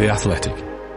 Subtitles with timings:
[0.00, 0.54] The Athletic.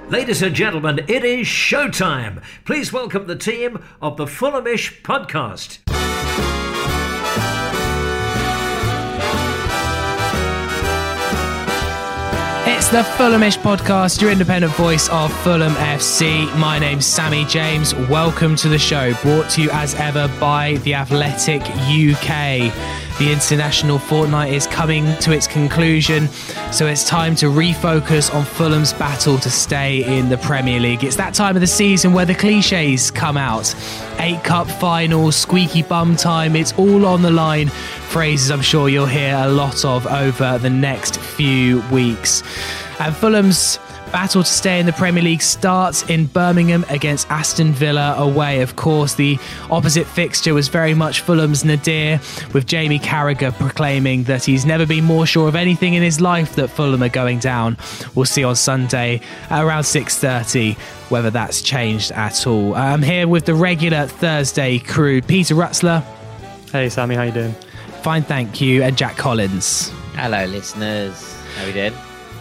[0.09, 2.41] Ladies and gentlemen, it is showtime.
[2.63, 5.79] Please welcome the team of the Fulhamish podcast.
[12.65, 16.45] It's the Fulhamish podcast, your independent voice of Fulham FC.
[16.57, 17.93] My name's Sammy James.
[17.93, 22.71] Welcome to the show, brought to you as ever by The Athletic UK.
[23.19, 26.27] The international fortnight is coming to its conclusion,
[26.71, 31.03] so it's time to refocus on Fulham's battle to stay in the Premier League.
[31.03, 33.73] It's that time of the season where the cliches come out.
[34.17, 37.69] Eight cup finals, squeaky bum time, it's all on the line.
[38.09, 42.41] Phrases I'm sure you'll hear a lot of over the next few weeks.
[42.99, 43.77] And Fulham's
[44.13, 48.61] battle to stay in the Premier League starts in Birmingham against Aston Villa away.
[48.61, 49.39] Of course, the
[49.71, 52.19] opposite fixture was very much Fulham's nadir,
[52.53, 56.55] with Jamie Carragher proclaiming that he's never been more sure of anything in his life
[56.55, 57.75] that Fulham are going down.
[58.13, 60.77] We'll see on Sunday at around 6:30
[61.09, 62.75] whether that's changed at all.
[62.75, 66.03] I'm here with the regular Thursday crew: Peter Rutzler.
[66.71, 67.55] Hey Sammy, how you doing?
[68.03, 69.89] Fine, thank you, and Jack Collins.
[70.13, 71.35] Hello, listeners.
[71.57, 71.93] How we doing?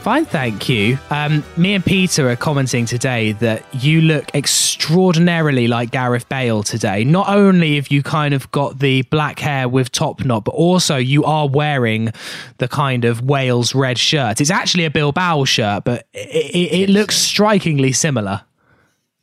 [0.03, 0.99] Fine, thank you.
[1.11, 7.05] Um, me and Peter are commenting today that you look extraordinarily like Gareth Bale today.
[7.05, 10.97] Not only have you kind of got the black hair with top knot, but also
[10.97, 12.11] you are wearing
[12.59, 14.41] the kind of Wales red shirt.
[14.41, 18.43] It's actually a Bilbao shirt, but it, it, it looks strikingly similar.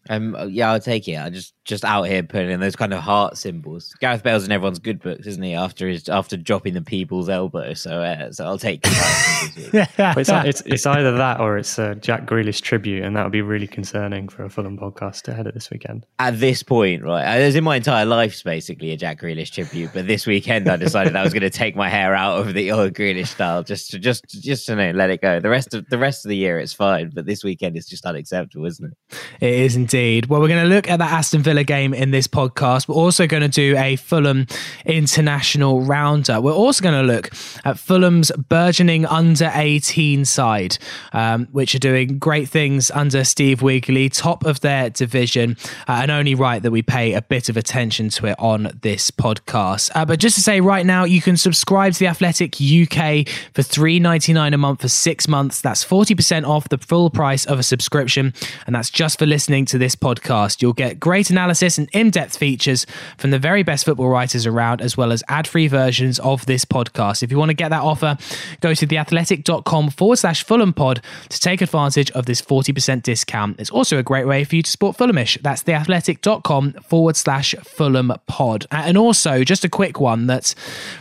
[0.10, 1.18] Um, yeah, I'll take it.
[1.18, 3.94] I just just out here putting in those kind of heart symbols.
[4.00, 5.54] Gareth Bale's in everyone's good books, isn't he?
[5.54, 8.82] After his after dropping the people's elbow, so uh, so I'll take.
[8.82, 13.24] the heart it's, it's it's either that or it's a Jack Grealish tribute, and that
[13.24, 16.06] would be really concerning for a Fulham podcast ahead of this weekend.
[16.18, 20.08] At this point, right, as in my entire life's basically a Jack Grealish tribute, but
[20.08, 22.94] this weekend I decided I was going to take my hair out of the old
[22.94, 25.40] Grealish style, just to, just just to know, let it go.
[25.40, 28.06] The rest of the rest of the year it's fine, but this weekend it's just
[28.06, 29.18] unacceptable, isn't it?
[29.40, 30.26] It is indeed.
[30.26, 32.88] Well, we're going to look at that Aston Villa game in this podcast.
[32.88, 34.48] We're also going to do a Fulham
[34.86, 36.44] international roundup.
[36.44, 37.32] We're also going to look
[37.66, 40.78] at Fulham's burgeoning under 18 side,
[41.14, 46.12] um, which are doing great things under Steve Wigley, top of their division, uh, and
[46.12, 49.92] only right that we pay a bit of attention to it on this podcast.
[49.96, 53.62] Uh, but just to say right now, you can subscribe to the Athletic UK for
[53.62, 55.62] $3.99 a month for six months.
[55.62, 58.34] That's 40% off the full price of a subscription,
[58.66, 60.62] and that's just for listening to this podcast.
[60.62, 62.86] You'll get great analysis and in depth features
[63.18, 66.66] from the very best football writers around, as well as ad free versions of this
[66.66, 67.24] podcast.
[67.24, 68.18] If you want to get that offer,
[68.62, 73.60] go to theathletic.com forward slash Fulham pod to take advantage of this 40% discount.
[73.60, 75.42] It's also a great way for you to support Fulhamish.
[75.42, 78.66] That's theathletic.com forward slash Fulham pod.
[78.72, 80.56] And also, just a quick one that's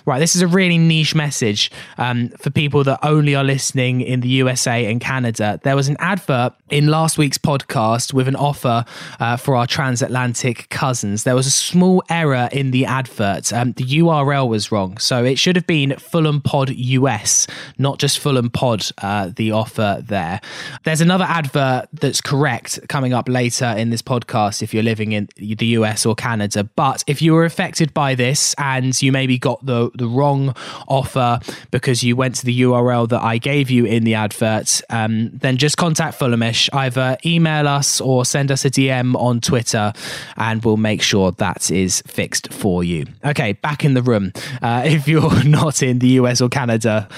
[0.06, 4.20] right, this is a really niche message um, for people that only are listening in
[4.20, 5.60] the USA and Canada.
[5.62, 8.84] There was an advert in last week's podcast with an offer
[9.20, 10.28] uh, for our transatlantic
[10.71, 11.25] cousins.
[11.25, 13.53] There was a small error in the advert.
[13.53, 14.99] Um, the URL was wrong.
[14.99, 17.47] So it should have been Fulham Pod US,
[17.78, 20.41] not just Fulham Pod, uh, the offer there.
[20.84, 25.28] There's another advert that's correct coming up later in this podcast if you're living in
[25.37, 26.65] the US or Canada.
[26.65, 30.55] But if you were affected by this and you maybe got the, the wrong
[30.87, 31.41] offer
[31.71, 35.56] because you went to the URL that I gave you in the advert, um, then
[35.56, 36.69] just contact Fulhamish.
[36.72, 39.93] Either email us or send us a DM on Twitter
[40.37, 43.06] and we'll make sure that is fixed for you.
[43.25, 44.33] Okay, back in the room.
[44.62, 47.09] Uh, if you're not in the US or Canada.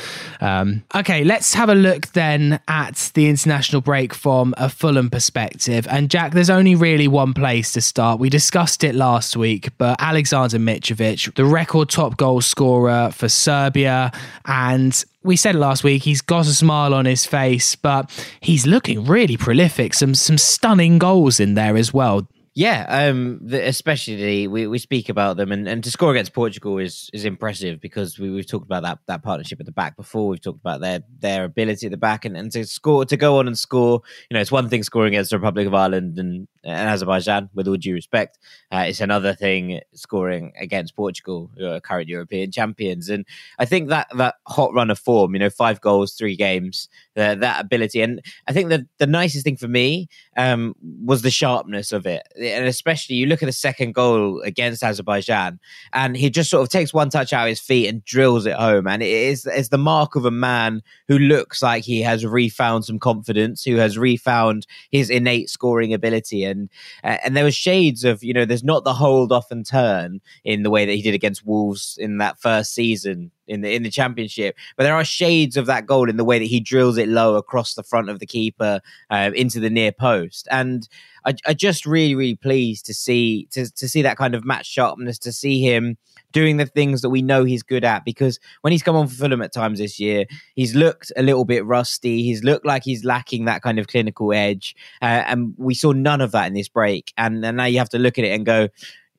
[0.40, 5.86] Um, okay, let's have a look then at the international break from a Fulham perspective.
[5.90, 8.20] And Jack, there's only really one place to start.
[8.20, 14.12] We discussed it last week, but Alexander Mitrovic, the record top goal scorer for Serbia,
[14.46, 16.02] and we said last week.
[16.02, 18.10] He's got a smile on his face, but
[18.40, 19.94] he's looking really prolific.
[19.94, 22.26] Some some stunning goals in there as well.
[22.54, 26.78] Yeah, um, the, especially we, we speak about them, and, and to score against Portugal
[26.78, 30.30] is is impressive because we, we've talked about that that partnership at the back before.
[30.30, 33.38] We've talked about their their ability at the back, and, and to score to go
[33.38, 34.00] on and score.
[34.28, 37.68] You know, it's one thing scoring against the Republic of Ireland and and Azerbaijan, with
[37.68, 38.38] all due respect.
[38.72, 43.08] Uh, it's another thing scoring against Portugal, who current European champions.
[43.08, 43.24] And
[43.60, 46.88] I think that that hot run of form, you know, five goals, three games,
[47.20, 48.00] that ability.
[48.00, 50.74] And I think that the nicest thing for me um,
[51.04, 52.26] was the sharpness of it.
[52.36, 55.58] And especially you look at the second goal against Azerbaijan,
[55.92, 58.54] and he just sort of takes one touch out of his feet and drills it
[58.54, 58.86] home.
[58.86, 62.84] And it is it's the mark of a man who looks like he has refound
[62.84, 66.44] some confidence, who has refound his innate scoring ability.
[66.44, 66.68] And
[67.04, 70.20] uh, and there were shades of, you know, there's not the hold off and turn
[70.44, 73.82] in the way that he did against Wolves in that first season in the in
[73.82, 74.56] the championship.
[74.76, 77.34] But there are shades of that goal in the way that he drills it low
[77.34, 78.80] across the front of the keeper
[79.10, 80.48] uh, into the near post.
[80.50, 80.88] And
[81.26, 84.66] I, I just really really pleased to see to to see that kind of match
[84.66, 85.98] sharpness, to see him
[86.32, 88.04] doing the things that we know he's good at.
[88.04, 90.24] Because when he's come on for Fulham at times this year,
[90.54, 92.22] he's looked a little bit rusty.
[92.22, 96.20] He's looked like he's lacking that kind of clinical edge, uh, and we saw none
[96.20, 97.12] of that in this break.
[97.18, 98.68] And, and now you have to look at it and go,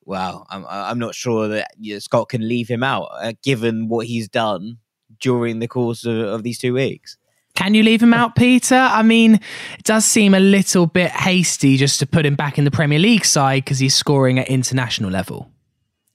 [0.06, 3.88] well, I'm I'm not sure that you know, Scott can leave him out, uh, given
[3.88, 4.78] what he's done
[5.20, 7.18] during the course of, of these two weeks.
[7.56, 8.76] Can you leave him out, Peter?
[8.76, 9.36] I mean,
[9.78, 13.00] it does seem a little bit hasty just to put him back in the Premier
[13.00, 15.52] League side because he's scoring at international level.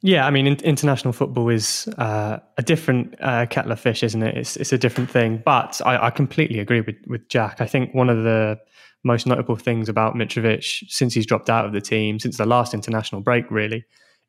[0.03, 4.23] Yeah, I mean, in, international football is uh, a different uh, kettle of fish, isn't
[4.23, 4.37] it?
[4.37, 5.43] It's it's a different thing.
[5.45, 7.61] But I, I completely agree with with Jack.
[7.61, 8.59] I think one of the
[9.07, 12.75] most notable things about Mitrovic since he's dropped out of the team, since the last
[12.75, 13.85] international break, really,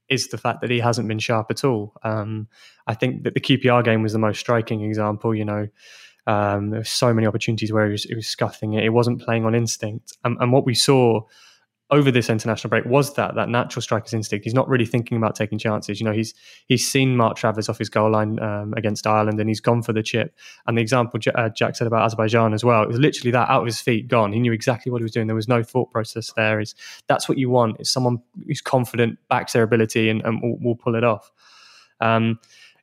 [0.08, 1.94] is the fact that he hasn't been sharp at all.
[2.04, 2.48] Um,
[2.86, 5.36] I think that the QPR game was the most striking example.
[5.36, 5.68] You know,
[6.28, 8.84] um, there were so many opportunities where he was, he was scuffing it.
[8.84, 11.22] He wasn't playing on instinct, and, and what we saw
[11.90, 14.44] over this international break was that that natural striker's instinct.
[14.44, 16.00] He's not really thinking about taking chances.
[16.00, 16.34] You know, he's
[16.68, 19.94] he's seen Mark Travers off his goal line um, against Ireland, and he's gone for
[19.94, 20.36] the chip.
[20.66, 23.62] And the example uh, Jack said about Azerbaijan as well, it was literally that out
[23.62, 24.34] of his feet, gone.
[24.34, 25.28] He knew exactly what he was doing.
[25.28, 26.60] There was no thought process there.
[26.60, 26.76] Is
[27.08, 27.80] that's what you want?
[27.80, 31.32] Is someone who's confident, backs their ability, and, and will, will pull it off.
[32.02, 32.40] Um,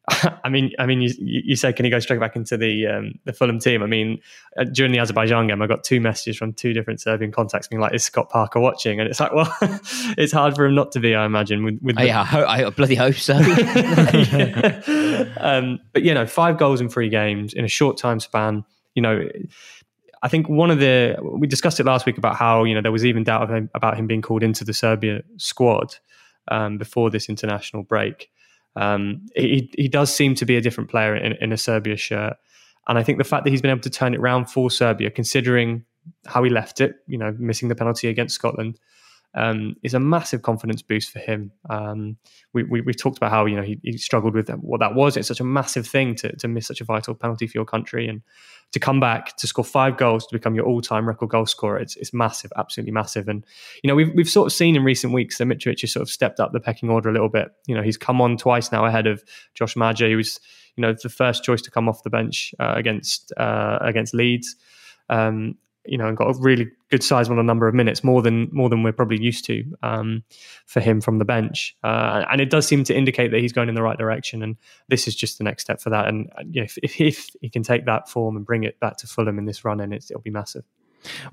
[0.44, 3.18] I mean, I mean, you, you say can he go straight back into the um,
[3.24, 3.82] the Fulham team?
[3.82, 4.20] I mean,
[4.58, 7.80] uh, during the Azerbaijan game, I got two messages from two different Serbian contacts being
[7.80, 9.50] like, "Is Scott Parker watching?" And it's like, well,
[10.18, 11.64] it's hard for him not to be, I imagine.
[11.64, 13.34] With, with oh, yeah, I, ho- I, bloody hope so.
[15.38, 18.62] um, but you know, five goals in three games in a short time span.
[18.94, 19.26] You know,
[20.22, 22.92] I think one of the we discussed it last week about how you know there
[22.92, 25.96] was even doubt him, about him being called into the Serbia squad
[26.48, 28.30] um, before this international break.
[28.76, 32.36] Um, he he does seem to be a different player in, in a Serbia shirt,
[32.88, 35.10] and I think the fact that he's been able to turn it around for Serbia,
[35.10, 35.84] considering
[36.26, 38.78] how he left it, you know, missing the penalty against Scotland,
[39.34, 41.50] um, is a massive confidence boost for him.
[41.68, 42.16] Um,
[42.52, 45.16] we, we, we talked about how you know he, he, struggled with what that was.
[45.16, 48.08] It's such a massive thing to to miss such a vital penalty for your country
[48.08, 48.22] and
[48.72, 51.78] to come back to score five goals to become your all time record goal scorer.
[51.78, 53.28] It's it's massive, absolutely massive.
[53.28, 53.44] And
[53.82, 56.10] you know we've we've sort of seen in recent weeks that Mitrovic has sort of
[56.10, 57.48] stepped up the pecking order a little bit.
[57.66, 60.38] You know he's come on twice now ahead of Josh Maja, who was
[60.76, 64.54] you know the first choice to come off the bench uh, against uh, against Leeds.
[65.08, 65.56] Um,
[65.86, 68.48] you know, and got a really good size on a number of minutes, more than
[68.52, 70.22] more than we're probably used to um,
[70.66, 71.76] for him from the bench.
[71.82, 74.44] Uh, and it does seem to indicate that he's going in the right direction.
[74.44, 74.56] And
[74.88, 76.06] this is just the next step for that.
[76.06, 78.96] And you know, if, if, if he can take that form and bring it back
[78.98, 80.62] to Fulham in this run, and it'll be massive.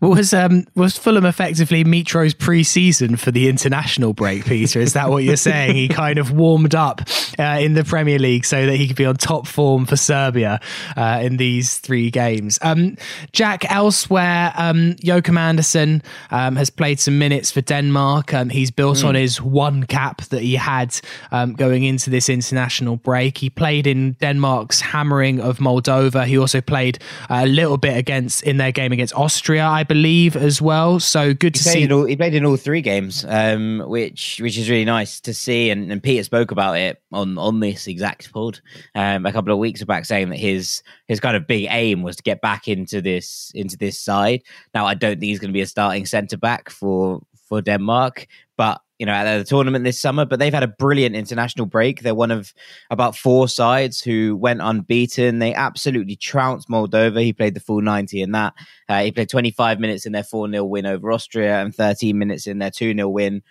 [0.02, 4.80] Was um was Fulham effectively Mitro's pre-season for the international break, Peter?
[4.80, 5.76] Is that what you're saying?
[5.76, 7.02] he kind of warmed up
[7.40, 10.60] uh, in the Premier League so that he could be on top form for Serbia
[10.96, 12.60] uh, in these three games.
[12.62, 12.98] Um,
[13.32, 16.02] Jack, elsewhere, um, Joachim Andersen
[16.32, 18.34] um, has played some minutes for Denmark.
[18.34, 19.10] Um, he's built mm.
[19.10, 21.00] on his one cap that he had
[21.32, 23.38] um, going into this international break.
[23.38, 26.26] He played in Denmark's hammering of Moldova.
[26.26, 27.00] He also played
[27.30, 31.00] a little bit against in their game against Austria I believe, as well.
[31.00, 31.92] So good to see.
[31.92, 35.70] All, he played in all three games, um, which which is really nice to see.
[35.70, 38.60] And, and, Peter spoke about it on on this exact pod
[38.96, 42.16] um, a couple of weeks back, saying that his his kind of big aim was
[42.18, 44.44] to get back into this into this side.
[44.74, 48.28] Now, I don't think he's going to be a starting centre back for for Denmark,
[48.56, 52.02] but you know, at the tournament this summer, but they've had a brilliant international break.
[52.02, 52.54] They're one of
[52.90, 55.40] about four sides who went unbeaten.
[55.40, 57.22] They absolutely trounced Moldova.
[57.22, 58.54] He played the full 90 in that.
[58.88, 62.48] Uh, he played 25 minutes in their 4 0 win over Austria and 13 minutes
[62.48, 63.42] in their 2 0 win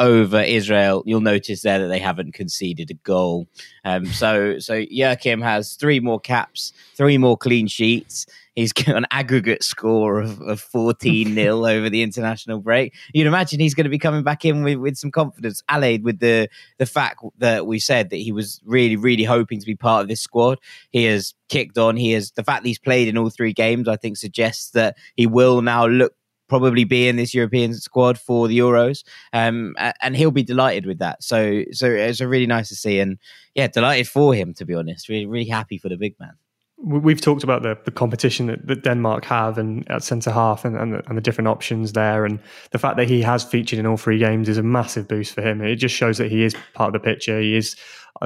[0.00, 1.02] over Israel.
[1.06, 3.46] You'll notice there that they haven't conceded a goal.
[3.84, 8.26] Um, so, so Joachim has three more caps, three more clean sheets.
[8.56, 12.94] He's got an aggregate score of, of 14 nil over the international break.
[13.12, 16.18] You'd imagine he's going to be coming back in with, with some confidence, allied with
[16.18, 20.02] the, the fact that we said that he was really, really hoping to be part
[20.02, 20.58] of this squad.
[20.90, 21.96] He has kicked on.
[21.96, 24.96] He has the fact that he's played in all three games, I think, suggests that
[25.14, 26.14] he will now look
[26.50, 30.98] probably be in this European squad for the Euros, um, and he'll be delighted with
[30.98, 31.22] that.
[31.22, 33.18] So, so it's a really nice to see, and
[33.54, 35.08] yeah, delighted for him to be honest.
[35.08, 36.34] Really, really happy for the big man
[36.82, 40.76] we've talked about the, the competition that, that Denmark have and at centre half and,
[40.76, 42.40] and the, and, the, different options there and
[42.70, 45.42] the fact that he has featured in all three games is a massive boost for
[45.42, 45.60] him.
[45.60, 47.38] It just shows that he is part of the picture.
[47.40, 47.76] He is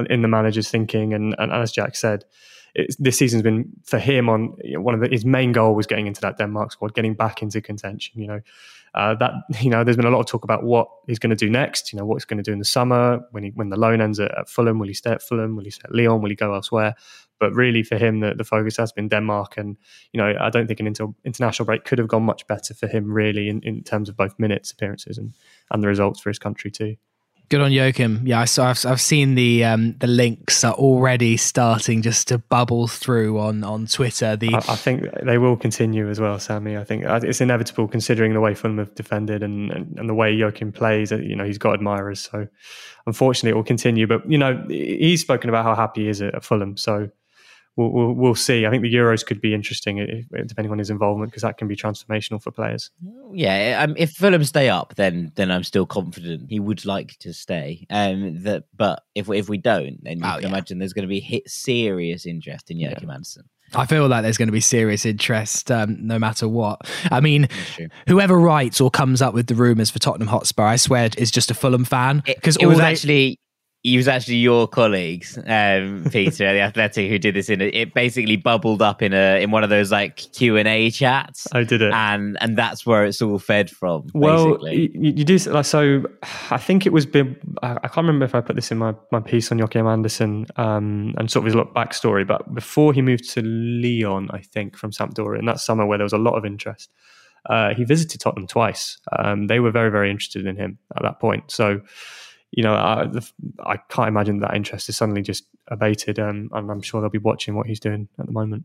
[0.09, 2.23] in the manager's thinking and, and as Jack said,
[2.99, 5.87] this season's been for him on you know, one of the, his main goal was
[5.87, 8.19] getting into that Denmark squad, getting back into contention.
[8.19, 8.41] You know,
[8.93, 11.35] uh, that you know, there's been a lot of talk about what he's going to
[11.35, 11.93] do next.
[11.93, 14.01] You know, what he's going to do in the summer when he when the loan
[14.01, 14.79] ends at, at, Fulham.
[14.79, 15.55] Will he stay at Fulham?
[15.55, 16.21] Will he stay at Lyon?
[16.21, 16.95] Will he go elsewhere?
[17.39, 19.77] But really, for him, the, the focus has been Denmark, and
[20.13, 22.87] you know, I don't think an inter- international break could have gone much better for
[22.87, 25.33] him, really, in, in terms of both minutes, appearances, and
[25.71, 26.95] and the results for his country too.
[27.49, 28.21] Good on Joachim.
[28.25, 28.69] Yeah, I saw.
[28.69, 33.63] I've, I've seen the um, the links are already starting just to bubble through on
[33.63, 34.35] on Twitter.
[34.35, 36.75] The I, I, think they will continue as well, Sammy.
[36.75, 40.33] I think it's inevitable considering the way Fulham have defended and, and, and the way
[40.33, 41.11] Joachim plays.
[41.11, 42.47] You know, he's got admirers, so
[43.05, 44.07] unfortunately it will continue.
[44.07, 47.09] But you know, he's spoken about how happy he is at Fulham, so
[47.75, 48.65] we'll, we'll, we'll see.
[48.65, 51.67] I think the Euros could be interesting if, depending on his involvement because that can
[51.67, 52.91] be transformational for players.
[53.33, 57.33] Yeah, um, if Fulham stay up, then then I'm still confident he would like to
[57.33, 57.85] stay.
[57.89, 60.47] Um, that but if if we don't, then you oh, can yeah.
[60.49, 63.15] imagine there's going to be hit serious interest in Joachim yeah.
[63.15, 63.49] Andersen.
[63.73, 66.81] I feel like there's going to be serious interest um, no matter what.
[67.11, 67.47] I mean,
[68.07, 71.49] whoever writes or comes up with the rumours for Tottenham Hotspur, I swear, is just
[71.49, 72.21] a Fulham fan.
[72.25, 73.39] Because it, it was they, actually
[73.85, 77.49] it was actually your colleagues, um, Peter, the Athletic, who did this.
[77.49, 80.89] In it basically bubbled up in a in one of those like Q and A
[80.89, 81.47] chats.
[81.51, 84.07] I did it, and and that's where it's all fed from.
[84.15, 86.03] Well, you, you, do like so.
[86.49, 87.05] I think it was.
[87.61, 91.13] I can't remember if I put this in my, my piece on Joachim Andersen um,
[91.19, 92.25] and sort of his backstory.
[92.25, 96.05] But before he moved to Lyon, I think from Sampdoria in that summer where there
[96.05, 96.89] was a lot of interest,
[97.51, 98.97] uh, he visited Tottenham twice.
[99.15, 101.51] Um, they were very very interested in him at that point.
[101.51, 101.81] So
[102.55, 103.09] you know, I,
[103.59, 107.17] I can't imagine that interest is suddenly just abated, um, and I'm sure they'll be
[107.17, 108.63] watching what he's doing at the moment.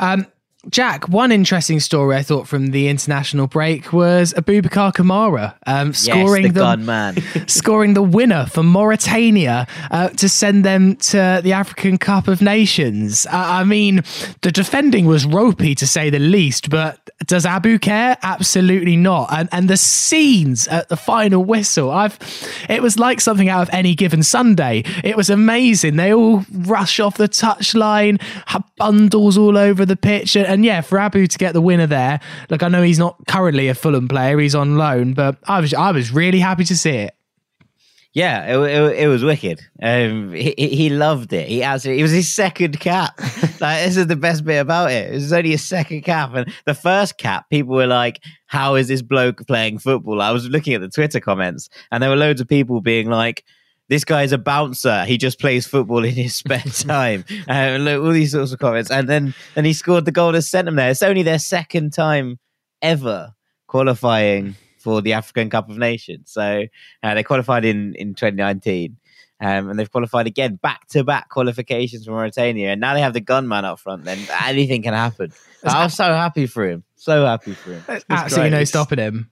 [0.00, 0.26] Um,
[0.70, 6.44] Jack, one interesting story I thought from the international break was Aboubakar Kamara um, scoring
[6.44, 7.16] yes, the, the man,
[7.48, 13.26] scoring the winner for Mauritania uh, to send them to the African Cup of Nations.
[13.26, 14.04] Uh, I mean,
[14.42, 18.16] the defending was ropey to say the least, but does Abu care?
[18.22, 19.32] Absolutely not.
[19.32, 22.18] And and the scenes at the final whistle, I've
[22.68, 24.84] it was like something out of any given Sunday.
[25.02, 25.96] It was amazing.
[25.96, 30.36] They all rush off the touchline, have bundles all over the pitch.
[30.36, 33.16] And, and yeah, for Abu to get the winner there, look, I know he's not
[33.26, 36.76] currently a Fulham player, he's on loan, but I was I was really happy to
[36.76, 37.14] see it.
[38.14, 39.62] Yeah, it, it, it was wicked.
[39.82, 41.48] Um, he, he loved it.
[41.48, 42.00] He absolutely.
[42.00, 43.18] It was his second cap.
[43.60, 45.10] like this is the best bit about it.
[45.10, 48.88] It was only his second cap, and the first cap, people were like, "How is
[48.88, 52.42] this bloke playing football?" I was looking at the Twitter comments, and there were loads
[52.42, 53.44] of people being like,
[53.88, 55.04] this guy is a bouncer.
[55.04, 57.24] He just plays football in his spare time.
[57.48, 58.90] uh, look, all these sorts of comments.
[58.90, 60.90] And then and he scored the goal that sent them there.
[60.90, 62.38] It's only their second time
[62.80, 63.34] ever
[63.66, 66.30] qualifying for the African Cup of Nations.
[66.32, 66.64] So
[67.02, 68.96] uh, they qualified in, in 2019.
[69.40, 72.70] Um, and they've qualified again, back to back qualifications for Mauritania.
[72.70, 75.32] And now they have the gunman up front, then anything can happen.
[75.64, 76.84] I was so happy for him.
[76.94, 78.02] So happy for him.
[78.08, 79.30] Absolutely no stopping him.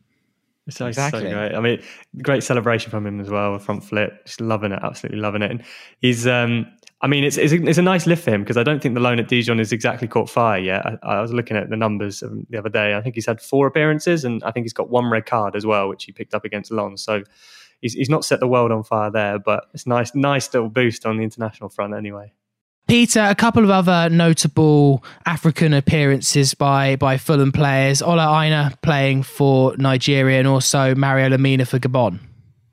[0.69, 1.23] So, exactly.
[1.23, 1.55] So great.
[1.55, 1.83] I mean,
[2.23, 3.59] great celebration from him as well.
[3.59, 5.50] Front flip, just loving it, absolutely loving it.
[5.50, 5.64] And
[6.00, 6.67] he's, um,
[7.02, 8.95] I mean, it's it's a, it's a nice lift for him because I don't think
[8.95, 10.85] the loan at Dijon has exactly caught fire yet.
[10.85, 12.95] I, I, was looking at the numbers the other day.
[12.95, 15.64] I think he's had four appearances, and I think he's got one red card as
[15.64, 17.02] well, which he picked up against Lens.
[17.02, 17.23] So
[17.81, 21.07] he's he's not set the world on fire there, but it's nice nice little boost
[21.07, 22.33] on the international front anyway.
[22.90, 28.02] Peter, a couple of other notable African appearances by by Fulham players.
[28.02, 32.18] Ola Aina playing for Nigeria and also Mario Lemina for Gabon.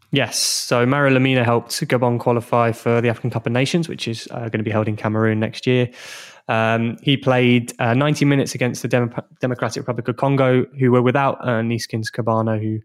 [0.10, 4.28] Yes, so Mario Lemina helped Gabon qualify for the African Cup of Nations, which is
[4.32, 5.88] uh, going to be held in Cameroon next year.
[6.48, 11.04] Um, he played uh, 90 minutes against the Dem- Democratic Republic of Congo, who were
[11.04, 12.80] without uh, Neeskens Kebano, who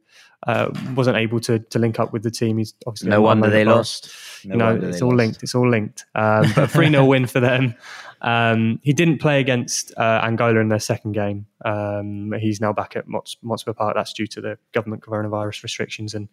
[0.46, 2.58] uh, wasn't able to to link up with the team.
[2.58, 4.12] He's obviously no wonder they lost.
[4.44, 5.18] No, no it's all lost.
[5.18, 5.42] linked.
[5.42, 6.04] It's all linked.
[6.14, 7.74] Um, but a 3 0 win for them.
[8.20, 11.46] Um, he didn't play against uh, Angola in their second game.
[11.64, 13.94] Um, he's now back at Mots- Motspur Park.
[13.96, 16.28] That's due to the government coronavirus restrictions and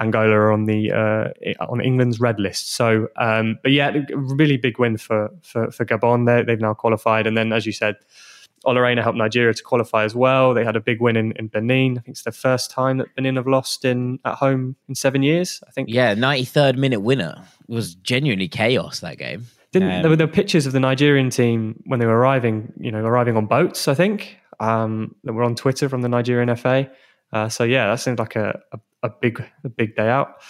[0.00, 2.74] Angola are on the uh, on England's red list.
[2.74, 6.26] So, um, but yeah, a really big win for for, for Gabon.
[6.26, 7.96] they they've now qualified, and then as you said,
[8.64, 10.54] Ola Aina helped Nigeria to qualify as well.
[10.54, 11.98] They had a big win in, in Benin.
[11.98, 15.22] I think it's the first time that Benin have lost in at home in seven
[15.22, 15.62] years.
[15.66, 15.88] I think.
[15.90, 17.42] Yeah, ninety third minute winner.
[17.68, 19.46] It was genuinely chaos that game.
[19.72, 22.92] Didn't um, there were the pictures of the Nigerian team when they were arriving, you
[22.92, 23.88] know, arriving on boats.
[23.88, 26.90] I think um, that were on Twitter from the Nigerian FA.
[27.32, 30.42] Uh, so yeah, that seemed like a, a, a big a big day out.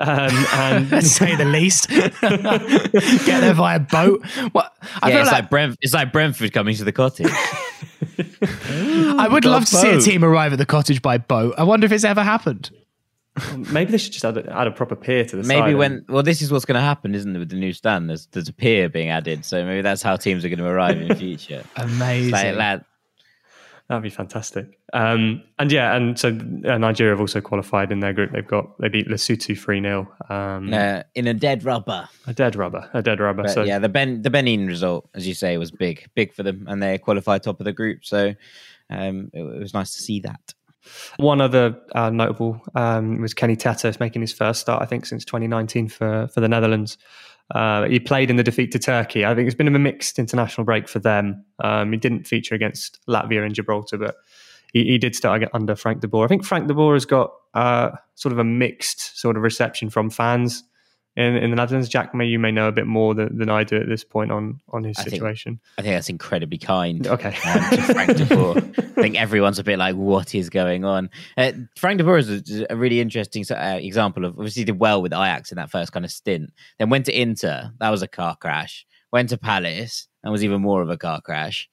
[0.00, 4.24] Um, and say the least, get there via boat.
[4.52, 7.32] What I yeah, it's like, like Brent, it's like Brentford coming to the cottage.
[8.40, 11.54] I would love to see a team arrive at the cottage by boat.
[11.58, 12.70] I wonder if it's ever happened.
[13.56, 15.76] Maybe they should just add a, add a proper pier to the maybe side.
[15.76, 17.38] when well, this is what's going to happen, isn't it?
[17.38, 20.44] With the new stand, there's there's a pier being added, so maybe that's how teams
[20.44, 21.64] are going to arrive in the future.
[21.76, 22.32] Amazing.
[22.32, 22.84] Like, that,
[23.88, 24.78] That'd be fantastic.
[24.92, 28.32] Um, and yeah, and so uh, Nigeria have also qualified in their group.
[28.32, 32.06] They've got they beat Lesotho three 0 um, uh, in a dead rubber.
[32.26, 32.90] A dead rubber.
[32.92, 33.44] A dead rubber.
[33.44, 36.42] But so yeah, the Ben the Benin result, as you say, was big, big for
[36.42, 38.04] them, and they qualified top of the group.
[38.04, 38.34] So
[38.90, 40.52] um, it, it was nice to see that.
[41.16, 45.24] One other uh, notable um, was Kenny Tete making his first start, I think, since
[45.24, 46.98] 2019 for for the Netherlands.
[47.54, 49.24] Uh, he played in the defeat to Turkey.
[49.24, 51.44] I think it's been a mixed international break for them.
[51.62, 54.16] Um, he didn't feature against Latvia and Gibraltar, but
[54.72, 56.26] he, he, did start under Frank de Boer.
[56.26, 59.88] I think Frank de Boer has got uh, sort of a mixed sort of reception
[59.88, 60.62] from fans
[61.18, 61.88] in, in the Netherlands.
[61.88, 64.30] Jack, may you may know a bit more than, than I do at this point
[64.30, 65.54] on on his I situation.
[65.54, 67.06] Think, I think that's incredibly kind.
[67.06, 68.56] Okay, um, to Frank de Boer.
[68.56, 71.10] I think everyone's a bit like, what is going on?
[71.36, 75.02] Uh, Frank de Boer is a, a really interesting uh, example of obviously did well
[75.02, 76.52] with Ajax in that first kind of stint.
[76.78, 78.86] Then went to Inter, that was a car crash.
[79.10, 81.68] Went to Palace, and was even more of a car crash.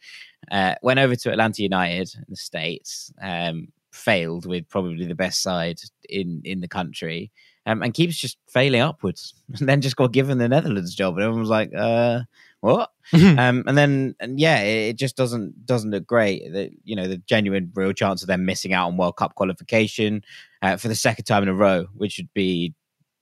[0.50, 5.42] Uh, went over to Atlanta United in the States, um, failed with probably the best
[5.42, 7.32] side in in the country
[7.66, 9.34] um, and keeps just failing upwards.
[9.60, 12.22] And then just got given the Netherlands job, and everyone was like, uh,
[12.62, 16.52] "What?" um, and then, and yeah, it, it, just doesn't doesn't look great.
[16.52, 20.24] The, you know, the genuine real chance of them missing out on World Cup qualification
[20.62, 22.74] uh, for the second time in a row, which would be,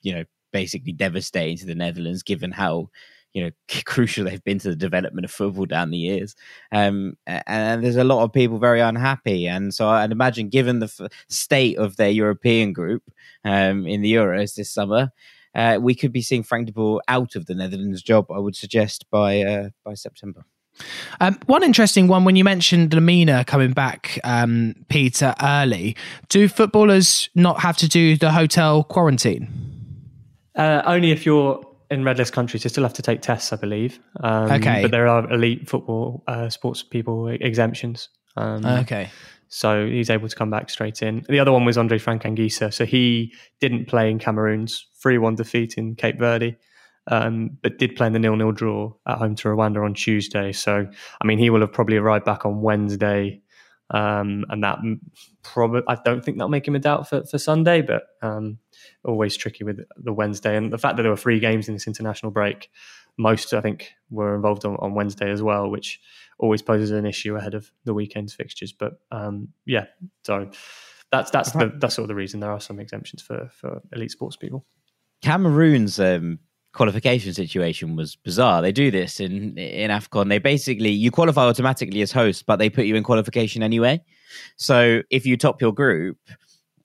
[0.02, 0.24] you know,
[0.54, 2.90] basically devastating to the Netherlands, given how
[3.34, 3.52] you know
[3.86, 6.36] crucial they've been to the development of football down the years
[6.72, 10.92] um, and there's a lot of people very unhappy and so i'd imagine given the
[11.00, 13.04] f- state of their european group
[13.44, 15.12] um, in the euros this summer
[15.56, 18.56] uh, we could be seeing frank de boer out of the netherlands job i would
[18.56, 20.46] suggest by uh, by september
[21.22, 25.96] um, one interesting one when you mentioned Lemina coming back, um, Peter, early.
[26.30, 29.48] Do footballers not have to do the hotel quarantine?
[30.56, 33.58] Uh, only if you're in red list countries, you still have to take tests, I
[33.58, 34.00] believe.
[34.22, 34.82] Um, okay.
[34.82, 38.10] But there are elite football uh, sports people exemptions.
[38.36, 39.10] Um, okay.
[39.50, 41.24] So he's able to come back straight in.
[41.30, 42.74] The other one was Andre Frank Anguissa.
[42.74, 46.58] So he didn't play in Cameroon's 3 1 defeat in Cape Verde,
[47.06, 50.54] um, but did play in the nil nil draw at home to Rwanda on Tuesday.
[50.54, 50.88] So,
[51.22, 53.43] I mean, he will have probably arrived back on Wednesday.
[53.94, 54.80] Um, and that
[55.44, 58.58] probably, I don't think that'll make him a doubt for, for Sunday, but um,
[59.06, 60.58] always tricky with the Wednesday.
[60.58, 62.72] And the fact that there were three games in this international break,
[63.18, 66.00] most I think were involved on, on Wednesday as well, which
[66.40, 68.74] always poses an issue ahead of the weekend's fixtures.
[68.74, 69.86] But um, yeah,
[70.26, 70.50] so
[71.12, 74.12] that's that's the that's sort of the reason there are some exemptions for for elite
[74.12, 74.66] sports people.
[75.22, 76.40] Cameroon's um,
[76.74, 78.62] qualification situation was bizarre.
[78.62, 80.30] They do this in in Afcon.
[80.30, 84.02] They basically you qualify automatically as host, but they put you in qualification anyway.
[84.58, 86.18] So if you top your group,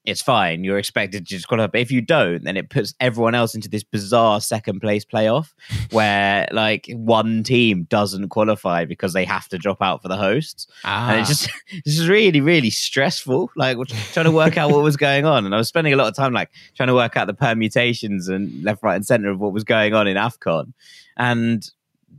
[0.08, 0.64] it's fine.
[0.64, 1.66] You're expected to just qualify.
[1.66, 5.52] But if you don't, then it puts everyone else into this bizarre second place playoff
[5.90, 10.66] where like one team doesn't qualify because they have to drop out for the hosts.
[10.84, 11.10] Ah.
[11.10, 13.50] And it's just it's just really, really stressful.
[13.54, 13.76] Like
[14.12, 15.44] trying to work out what was going on.
[15.44, 18.28] And I was spending a lot of time like trying to work out the permutations
[18.28, 20.72] and left, right, and centre of what was going on in AFCON.
[21.18, 21.68] And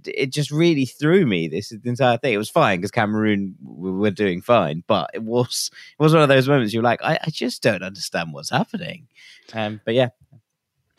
[0.05, 2.33] it just really threw me this entire thing.
[2.33, 6.29] It was fine because Cameroon were doing fine, but it was it was one of
[6.29, 9.07] those moments you're like, I, I just don't understand what's happening.
[9.53, 10.09] Um, but yeah.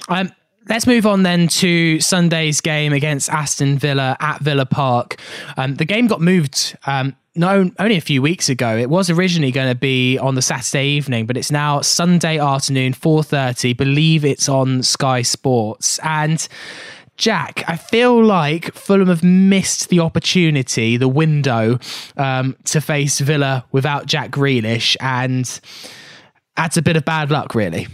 [0.09, 0.33] Um,
[0.69, 5.21] let's move on then to Sunday's game against Aston Villa at Villa Park.
[5.57, 8.77] Um, the game got moved um, no, only a few weeks ago.
[8.77, 12.93] It was originally going to be on the Saturday evening, but it's now Sunday afternoon,
[12.93, 13.73] four thirty.
[13.73, 16.47] Believe it's on Sky Sports, and
[17.21, 21.79] Jack, I feel like Fulham have missed the opportunity, the window,
[22.17, 25.61] um, to face Villa without Jack Grealish, and
[26.57, 27.89] that's a bit of bad luck, really.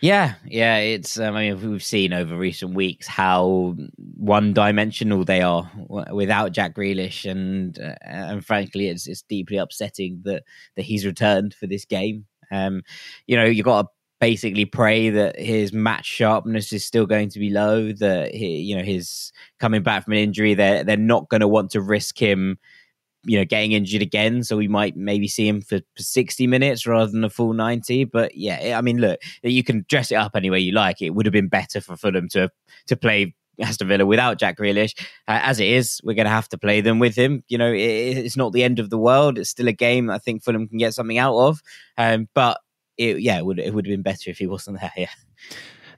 [0.00, 1.18] Yeah, yeah, it's.
[1.18, 3.74] Um, I mean, we've seen over recent weeks how
[4.16, 5.68] one-dimensional they are
[6.12, 10.44] without Jack Grealish, and uh, and frankly, it's it's deeply upsetting that
[10.76, 12.26] that he's returned for this game.
[12.52, 12.82] Um,
[13.26, 13.88] you know, you've got to
[14.20, 17.92] basically pray that his match sharpness is still going to be low.
[17.92, 21.48] That he, you know, his coming back from an injury, they're they're not going to
[21.48, 22.58] want to risk him,
[23.24, 24.42] you know, getting injured again.
[24.42, 28.04] So we might maybe see him for, for sixty minutes rather than a full ninety.
[28.04, 31.02] But yeah, I mean, look, you can dress it up any way you like.
[31.02, 32.50] It would have been better for Fulham to
[32.86, 34.92] to play Aston Villa without Jack Grealish.
[35.26, 37.42] Uh, as it is, we're going to have to play them with him.
[37.48, 39.38] You know, it, it's not the end of the world.
[39.38, 41.62] It's still a game I think Fulham can get something out of.
[41.96, 42.60] Um, but
[42.98, 44.92] it, yeah, it would it would have been better if he wasn't there.
[44.96, 45.08] Yeah.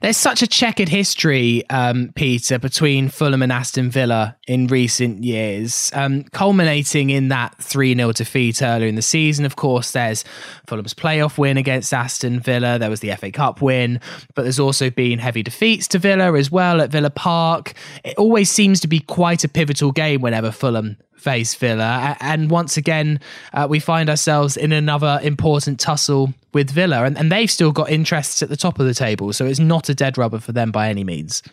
[0.01, 5.91] There's such a checkered history, um, Peter, between Fulham and Aston Villa in recent years,
[5.93, 9.45] um, culminating in that 3 0 defeat earlier in the season.
[9.45, 10.23] Of course, there's
[10.67, 13.99] Fulham's playoff win against Aston Villa, there was the FA Cup win,
[14.35, 17.73] but there's also been heavy defeats to Villa as well at Villa Park.
[18.05, 22.15] It always seems to be quite a pivotal game whenever Fulham face Villa.
[22.21, 23.19] And once again,
[23.51, 27.03] uh, we find ourselves in another important tussle with Villa.
[27.03, 29.33] And, and they've still got interests at the top of the table.
[29.33, 31.43] So it's not a dead rubber for them by any means.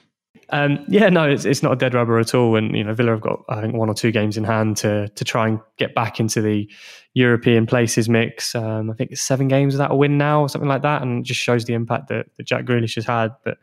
[0.50, 2.54] Um, yeah, no, it's, it's not a dead rubber at all.
[2.54, 5.08] And, you know, Villa have got, I think, one or two games in hand to
[5.08, 6.70] to try and get back into the
[7.14, 8.54] European places mix.
[8.54, 11.02] Um, I think it's seven games without a win now or something like that.
[11.02, 13.32] And just shows the impact that, that Jack Grealish has had.
[13.44, 13.58] But,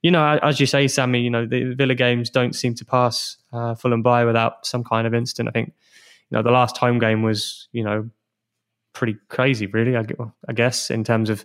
[0.00, 3.36] you know, as you say, Sammy, you know, the Villa games don't seem to pass
[3.52, 5.50] uh, Fulham by without some kind of incident.
[5.50, 5.74] I think,
[6.30, 8.08] you know, the last home game was, you know,
[8.92, 10.04] pretty crazy, really, I,
[10.48, 11.44] I guess, in terms of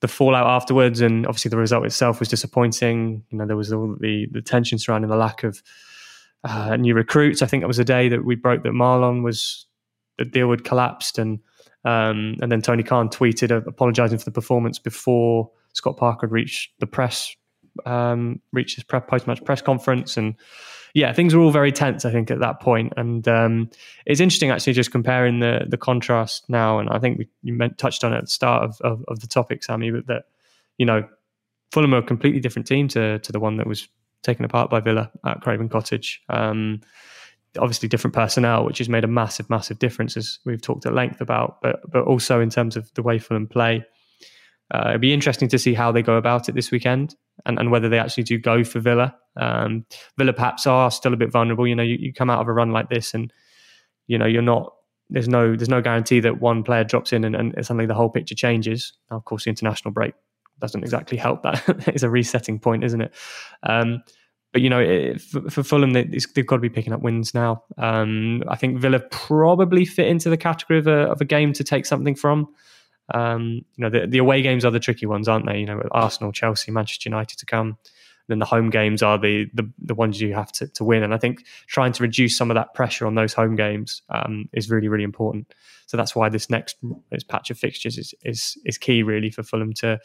[0.00, 1.00] the fallout afterwards.
[1.00, 3.24] And obviously the result itself was disappointing.
[3.30, 5.62] You know, there was all the, the tension surrounding the lack of
[6.44, 7.42] uh, new recruits.
[7.42, 9.66] I think that was the day that we broke that Marlon was,
[10.18, 11.18] the deal had collapsed.
[11.18, 11.40] And,
[11.84, 16.72] um, and then Tony Khan tweeted uh, apologising for the performance before Scott Parker reached
[16.80, 17.34] the press
[17.86, 20.34] um, reached his post match press conference, and
[20.94, 22.04] yeah, things were all very tense.
[22.04, 23.70] I think at that point, and um,
[24.06, 26.78] it's interesting actually just comparing the the contrast now.
[26.78, 29.20] And I think we, you meant, touched on it at the start of, of, of
[29.20, 30.24] the topic, Sammy, but that
[30.78, 31.08] you know
[31.72, 33.88] Fulham are a completely different team to to the one that was
[34.22, 36.22] taken apart by Villa at Craven Cottage.
[36.28, 36.80] Um,
[37.58, 41.20] obviously, different personnel, which has made a massive, massive difference, as we've talked at length
[41.20, 41.60] about.
[41.62, 43.84] But but also in terms of the way Fulham play.
[44.70, 47.70] Uh, it'd be interesting to see how they go about it this weekend and, and
[47.70, 49.14] whether they actually do go for Villa.
[49.36, 49.86] Um,
[50.18, 51.66] Villa perhaps are still a bit vulnerable.
[51.66, 53.32] You know, you, you come out of a run like this and,
[54.06, 54.74] you know, you're not,
[55.10, 58.10] there's no, there's no guarantee that one player drops in and, and suddenly the whole
[58.10, 58.92] picture changes.
[59.10, 60.12] Now, of course, the international break
[60.60, 61.62] doesn't exactly help that.
[61.88, 63.14] it's a resetting point, isn't it?
[63.62, 64.02] Um,
[64.52, 67.34] but you know, it, for, for, Fulham, they, have got to be picking up wins
[67.34, 67.62] now.
[67.76, 71.64] Um, I think Villa probably fit into the category of a, of a game to
[71.64, 72.48] take something from.
[73.14, 75.58] Um, you know, the, the away games are the tricky ones, aren't they?
[75.58, 77.78] You know, Arsenal, Chelsea, Manchester United to come.
[78.28, 81.02] Then the home games are the the, the ones you have to, to win.
[81.02, 84.50] And I think trying to reduce some of that pressure on those home games um,
[84.52, 85.54] is really, really important.
[85.86, 86.76] So that's why this next
[87.10, 89.98] this patch of fixtures is is is key really for Fulham to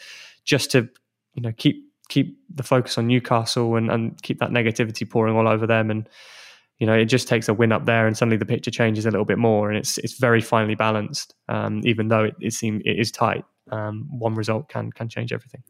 [0.45, 0.89] just to
[1.33, 5.47] you know keep keep the focus on Newcastle and, and keep that negativity pouring all
[5.47, 6.07] over them and
[6.79, 9.11] you know, it just takes a win up there, and suddenly the picture changes a
[9.11, 11.33] little bit more, and it's it's very finely balanced.
[11.49, 15.31] Um, even though it, it seems it is tight, um, one result can can change
[15.31, 15.63] everything.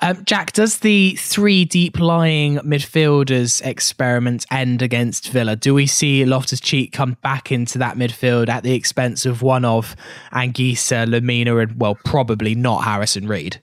[0.00, 5.56] Um, Jack, does the three deep lying midfielders experiment end against Villa?
[5.56, 9.64] Do we see Loftus Cheek come back into that midfield at the expense of one
[9.64, 9.96] of
[10.32, 13.60] Anguissa, Lemina, and well, probably not Harrison Reed?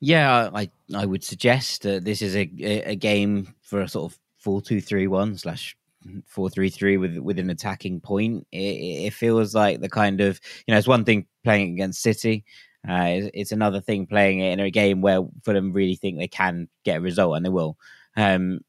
[0.00, 2.50] Yeah, I I would suggest that this is a
[2.86, 5.74] a game for a sort of four two three one slash
[6.26, 8.46] four three three with with an attacking point.
[8.52, 12.44] It, it, feels like the kind of you know it's one thing playing against City.
[12.86, 16.28] Uh, it's, it's, another thing playing it in a game where Fulham really think they
[16.28, 17.78] can get a result, and they will.
[18.14, 18.60] Um,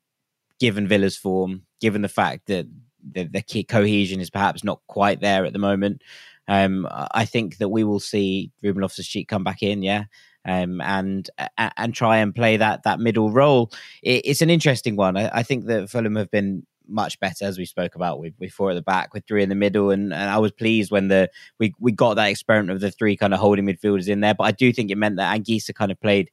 [0.57, 2.65] given Villa's form, given the fact that
[3.11, 6.01] the, the key cohesion is perhaps not quite there at the moment,
[6.47, 9.83] um, I think that we will see Ruben Loftus-Cheek come back in.
[9.83, 10.05] Yeah,
[10.45, 13.71] um, and and try and play that that middle role.
[14.03, 15.17] It, it's an interesting one.
[15.17, 18.51] I, I, think that Fulham have been much better as we spoke about with, with
[18.51, 21.07] four at the back, with three in the middle, and, and I was pleased when
[21.07, 21.29] the
[21.59, 24.35] we we got that experiment of the three kind of holding midfielders in there.
[24.35, 26.29] But I do think it meant that Anguissa kind of played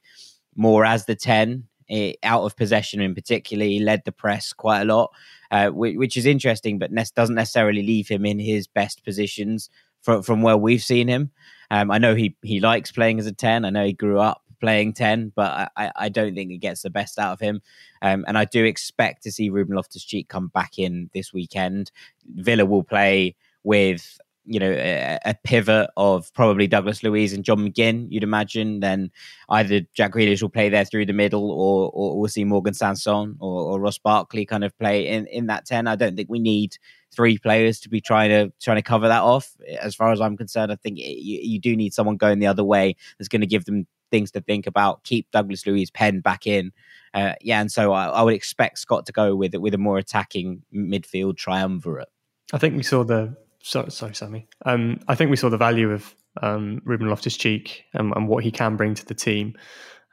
[0.55, 1.67] more as the ten.
[1.89, 5.11] Eh, out of possession in particular, he led the press quite a lot,
[5.51, 9.69] uh, which, which, is interesting, but doesn't necessarily leave him in his best positions
[10.03, 11.31] from, from where we've seen him.
[11.71, 13.65] Um, I know he he likes playing as a ten.
[13.65, 16.89] I know he grew up playing ten, but I, I don't think it gets the
[16.89, 17.61] best out of him.
[18.01, 21.91] Um, and I do expect to see Ruben Loftus Cheek come back in this weekend.
[22.35, 27.59] Villa will play with you know a, a, pivot of probably Douglas Luiz and John
[27.59, 28.07] McGinn.
[28.09, 28.81] You'd imagine.
[28.81, 29.09] Then
[29.49, 33.37] either Jack Grealish will play there through the middle, or, or we'll see Morgan Sanson
[33.39, 35.87] or, or Ross Barkley kind of play in in that ten.
[35.87, 36.77] I don't think we need
[37.13, 39.55] three players to be trying to trying to cover that off.
[39.79, 42.47] As far as I'm concerned, I think it, you, you do need someone going the
[42.47, 45.03] other way that's going to give them things to think about.
[45.03, 46.71] Keep Douglas Luiz Penn back in,
[47.13, 49.97] uh, yeah, and so I, I, would expect Scott to go with with a more
[49.97, 52.09] attacking midfield triumvirate.
[52.51, 54.47] I think we saw the sorry, sorry Sammy.
[54.65, 58.43] Um, I think we saw the value of um, Ruben Loftus Cheek and, and, what
[58.43, 59.53] he can bring to the team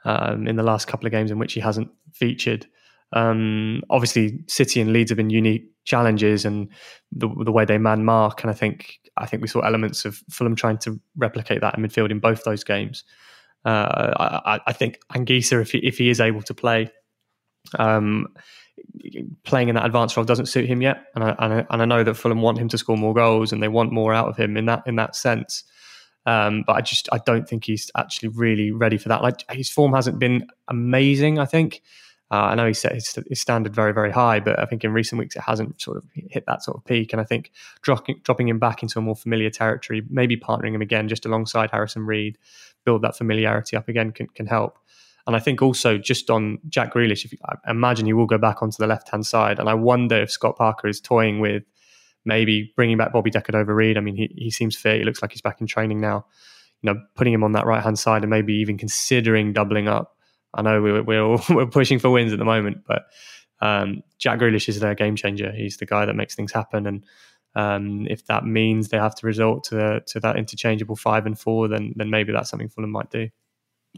[0.05, 2.67] um, in the last couple of games in which he hasn't featured.
[3.13, 6.69] Um, obviously, City and Leeds have been unique challenges, and
[7.11, 8.43] the, the way they man mark.
[8.43, 11.83] And I think I think we saw elements of Fulham trying to replicate that in
[11.83, 13.03] midfield in both those games.
[13.63, 16.89] Uh, I, I, think Anguissa, if he, if he is able to play,
[17.77, 18.27] um,
[19.43, 21.85] playing in that advanced role doesn't suit him yet, and I, and I, and I
[21.85, 24.37] know that Fulham want him to score more goals and they want more out of
[24.37, 25.63] him in that in that sense.
[26.25, 29.21] Um, but I just I don't think he's actually really ready for that.
[29.21, 31.39] Like his form hasn't been amazing.
[31.39, 31.81] I think
[32.31, 34.93] uh, I know he set his, his, standard very very high, but I think in
[34.93, 37.11] recent weeks it hasn't sort of hit that sort of peak.
[37.11, 40.81] And I think dropping dropping him back into a more familiar territory, maybe partnering him
[40.81, 42.37] again just alongside Harrison Reed,
[42.85, 44.77] build that familiarity up again can can help.
[45.27, 48.37] And I think also just on Jack Grealish, if you, I imagine he will go
[48.37, 51.63] back onto the left hand side, and I wonder if Scott Parker is toying with
[52.23, 53.97] maybe bringing back Bobby Decordova-Reid.
[53.97, 54.99] I mean, he he seems fit.
[54.99, 56.25] He looks like he's back in training now.
[56.81, 60.15] You know, putting him on that right hand side and maybe even considering doubling up.
[60.53, 63.03] I know we're we're, we're pushing for wins at the moment, but
[63.61, 65.51] um, Jack Grealish is their game changer.
[65.51, 67.05] He's the guy that makes things happen, and
[67.55, 71.39] um, if that means they have to resort to the, to that interchangeable five and
[71.39, 73.29] four, then then maybe that's something Fulham might do.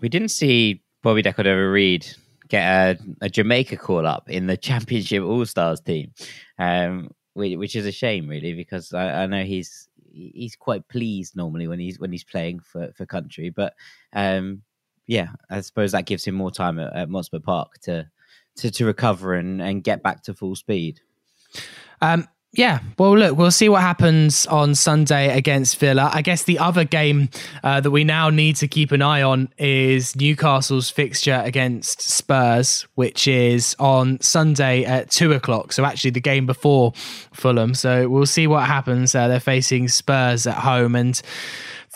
[0.02, 2.16] We didn't see Bobby Decordova-Reid
[2.48, 6.12] get a, a, Jamaica call up in the Championship All Stars team,
[6.58, 11.36] um, which, which, is a shame, really, because I, I, know he's he's quite pleased
[11.36, 13.74] normally when he's when he's playing for, for country, but
[14.14, 14.64] um,
[15.08, 18.10] yeah, I suppose that gives him more time at, at Motspur Park to,
[18.58, 21.02] to to recover and, and get back to full speed.
[22.02, 26.12] Um, yeah, well, look, we'll see what happens on Sunday against Villa.
[26.14, 27.30] I guess the other game
[27.64, 32.86] uh, that we now need to keep an eye on is Newcastle's fixture against Spurs,
[32.94, 35.74] which is on Sunday at two o'clock.
[35.74, 36.94] So, actually, the game before
[37.34, 37.74] Fulham.
[37.74, 39.16] So, we'll see what happens.
[39.16, 40.96] Uh, they're facing Spurs at home.
[40.96, 41.20] And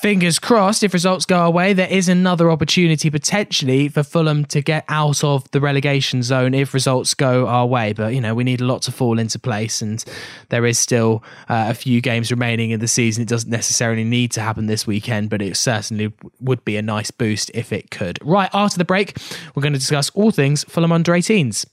[0.02, 4.86] fingers crossed, if results go away, there is another opportunity potentially for Fulham to get
[4.88, 7.94] out of the relegation zone if results go our way.
[7.94, 10.04] But, you know, we need a lot to fall into place, and
[10.50, 13.24] there is still uh, a few games remaining in the season.
[13.24, 17.12] It doesn't necessarily need to happen this weekend, but it certainly would be a nice
[17.12, 18.20] boost if it could.
[18.22, 19.18] Right, after the break,
[19.56, 21.66] we're going to discuss all things Fulham under 18s.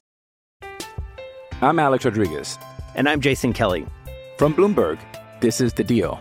[1.60, 2.58] I'm Alex Rodriguez.
[2.94, 3.86] And I'm Jason Kelly.
[4.38, 4.98] From Bloomberg,
[5.40, 6.20] this is The Deal.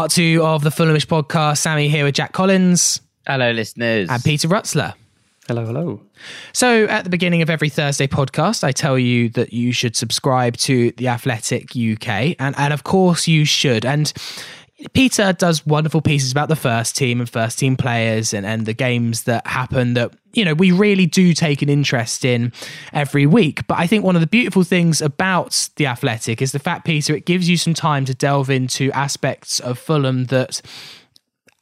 [0.00, 1.58] Part two of the Fulhamish podcast.
[1.58, 3.02] Sammy here with Jack Collins.
[3.26, 4.08] Hello, listeners.
[4.08, 4.94] And Peter Rutzler.
[5.46, 6.00] Hello, hello.
[6.54, 10.56] So, at the beginning of every Thursday podcast, I tell you that you should subscribe
[10.56, 12.34] to The Athletic UK.
[12.38, 13.84] And, and of course, you should.
[13.84, 14.10] And
[14.94, 18.72] Peter does wonderful pieces about the first team and first team players and, and the
[18.72, 22.52] games that happen that, you know, we really do take an interest in
[22.92, 23.66] every week.
[23.66, 27.14] But I think one of the beautiful things about The Athletic is the fact, Peter,
[27.14, 30.60] it gives you some time to delve into aspects of Fulham that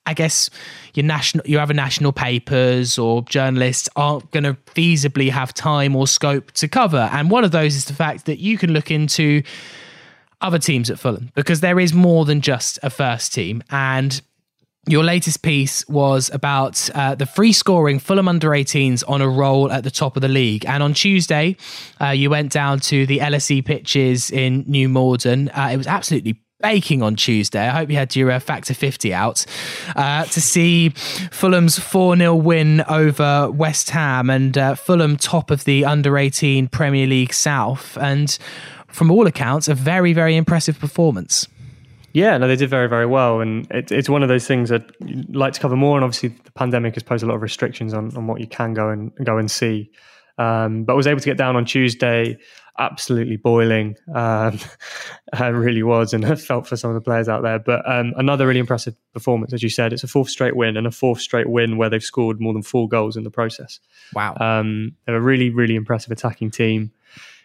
[0.09, 0.48] I guess
[0.94, 6.07] your national, your other national papers or journalists aren't going to feasibly have time or
[6.07, 7.11] scope to cover.
[7.12, 9.42] And one of those is the fact that you can look into
[10.40, 13.62] other teams at Fulham because there is more than just a first team.
[13.70, 14.22] And
[14.87, 19.71] your latest piece was about uh, the free scoring Fulham under 18s on a roll
[19.71, 20.64] at the top of the league.
[20.67, 21.57] And on Tuesday,
[22.01, 25.51] uh, you went down to the LSE pitches in New Malden.
[25.51, 27.69] Uh, it was absolutely baking on Tuesday.
[27.69, 29.45] I hope you had your uh, factor 50 out
[29.95, 35.64] uh, to see Fulham's 4 0 win over West Ham and uh, Fulham top of
[35.64, 37.97] the under 18 Premier League South.
[37.99, 38.37] And
[38.88, 41.47] from all accounts, a very, very impressive performance.
[42.12, 43.40] Yeah, no, they did very, very well.
[43.40, 45.97] And it, it's one of those things that you'd like to cover more.
[45.97, 48.75] And obviously, the pandemic has posed a lot of restrictions on, on what you can
[48.75, 49.90] go and go and see.
[50.38, 52.38] Um, but I was able to get down on Tuesday,
[52.79, 53.97] absolutely boiling.
[54.14, 54.59] Um,
[55.33, 57.59] I really was, and I felt for some of the players out there.
[57.59, 59.92] But um, another really impressive performance, as you said.
[59.92, 62.62] It's a fourth straight win, and a fourth straight win where they've scored more than
[62.62, 63.81] four goals in the process.
[64.14, 64.37] Wow.
[64.40, 66.92] Um, they're a really, really impressive attacking team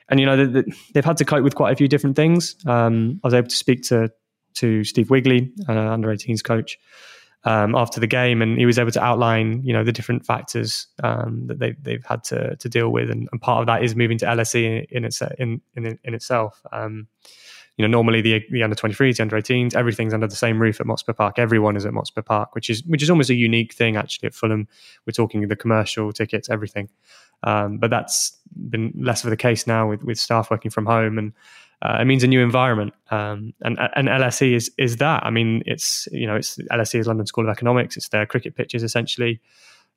[0.10, 0.64] and you know they,
[0.96, 2.56] have had to cope with quite a few different things.
[2.66, 4.12] Um, I was able to speak to
[4.56, 6.78] to Steve Wigley, uh, under 18s coach,
[7.46, 10.88] um, after the game, and he was able to outline you know the different factors
[11.04, 13.96] um, that they they've had to to deal with, and, and, part of that is
[13.96, 16.62] moving to LSE in, in its in in, in itself.
[16.72, 17.08] Um,
[17.78, 20.80] you know, normally the the under 23s, the under 18s, everything's under the same roof
[20.80, 21.40] at Motspur Park.
[21.40, 24.34] Everyone is at Motspur Park, which is which is almost a unique thing actually at
[24.34, 24.68] Fulham.
[25.06, 26.90] We're talking the commercial tickets, everything.
[27.44, 28.38] Um, but that's
[28.70, 31.34] been less of the case now with, with staff working from home, and
[31.84, 32.94] uh, it means a new environment.
[33.12, 35.24] Um, and and LSE is is that.
[35.26, 37.98] I mean, it's you know, it's LSE is London School of Economics.
[37.98, 39.42] It's their cricket pitches essentially.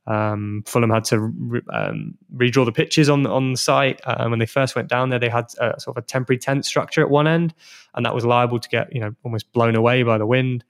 [0.09, 4.01] Um, Fulham had to re- um, redraw the pitches on on the site.
[4.05, 6.64] Uh, when they first went down there, they had a, sort of a temporary tent
[6.64, 7.55] structure at one end,
[7.94, 10.64] and that was liable to get you know almost blown away by the wind.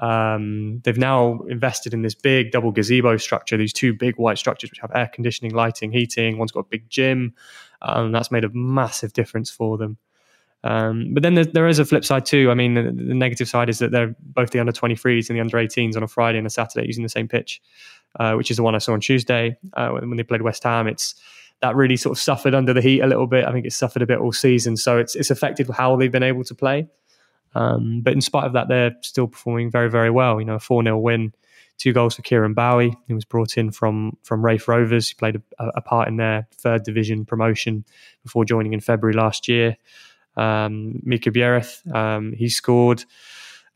[0.00, 4.70] Um, they've now invested in this big double gazebo structure, these two big white structures
[4.70, 6.36] which have air conditioning, lighting, heating.
[6.36, 7.34] One's got a big gym,
[7.80, 9.96] and that's made a massive difference for them.
[10.64, 12.50] Um, but then there, there is a flip side too.
[12.50, 15.40] I mean, the, the, negative side is that they're both the under 23s and the
[15.40, 17.62] under 18s on a Friday and a Saturday using the same pitch,
[18.18, 20.88] uh, which is the one I saw on Tuesday uh, when, they played West Ham.
[20.88, 21.14] It's
[21.60, 23.44] that really sort of suffered under the heat a little bit.
[23.44, 26.24] I think it's suffered a bit all season, so it's it's affected how they've been
[26.24, 26.88] able to play.
[27.54, 30.40] Um, but in spite of that, they're still performing very, very well.
[30.40, 31.32] You know, a 4 0 win,
[31.78, 35.08] two goals for Kieran Bowie, who was brought in from, from Raith Rovers.
[35.08, 37.84] He played a, a, part in their third division promotion
[38.22, 39.76] before joining in February last year.
[40.38, 43.04] Um, Mika Biereth, um, he scored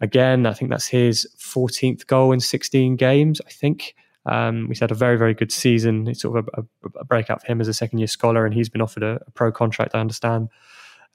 [0.01, 0.47] again.
[0.47, 3.95] I think that's his 14th goal in 16 games, I think.
[4.25, 6.07] Um, he's had a very, very good season.
[6.07, 8.55] It's sort of a, a, a breakout for him as a second year scholar, and
[8.55, 10.49] he's been offered a, a pro contract, I understand.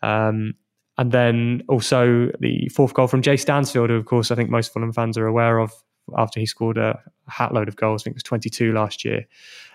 [0.02, 0.56] Um,
[0.98, 4.74] and then also the fourth goal from Jay Stansfield, who, of course, I think most
[4.74, 5.72] Fulham fans are aware of
[6.18, 8.02] after he scored a hatload of goals.
[8.02, 9.26] I think it was 22 last year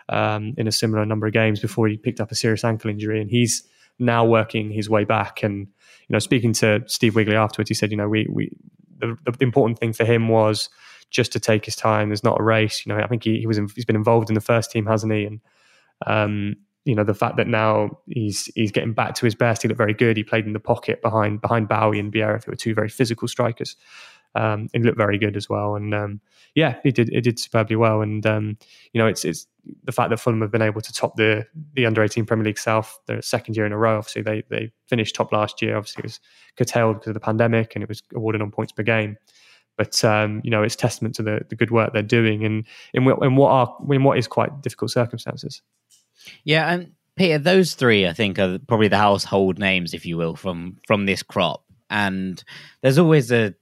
[0.08, 3.20] um, in a similar number of games before he picked up a serious ankle injury.
[3.20, 3.62] And he's
[3.98, 5.42] now working his way back.
[5.42, 8.50] And, you know, speaking to Steve Wigley afterwards, he said, you know, we, we
[8.98, 10.68] the, the important thing for him was
[11.10, 12.08] just to take his time.
[12.08, 12.84] There's not a race.
[12.84, 15.12] You know, I think he, he was he's been involved in the first team, hasn't
[15.12, 15.24] he?
[15.24, 15.40] And
[16.06, 19.62] um, you know the fact that now he's he's getting back to his best.
[19.62, 20.16] He looked very good.
[20.16, 23.28] He played in the pocket behind behind Bowie and Biereth, who were two very physical
[23.28, 23.76] strikers.
[24.34, 26.20] Um, he looked very good as well, and um,
[26.54, 28.00] yeah, he did it did superbly well.
[28.00, 28.56] And um,
[28.92, 29.46] you know, it's it's
[29.84, 32.58] the fact that Fulham have been able to top the the under eighteen Premier League
[32.58, 33.98] South their second year in a row.
[33.98, 35.76] Obviously, they they finished top last year.
[35.76, 36.20] Obviously, it was
[36.56, 39.16] curtailed because of the pandemic, and it was awarded on points per game.
[39.76, 43.08] But um, you know, it's testament to the, the good work they're doing, and in,
[43.22, 45.62] in what are in what is quite difficult circumstances.
[46.44, 50.36] Yeah, and Peter, those three I think are probably the household names, if you will,
[50.36, 51.64] from from this crop.
[51.88, 52.42] And
[52.82, 53.54] there's always a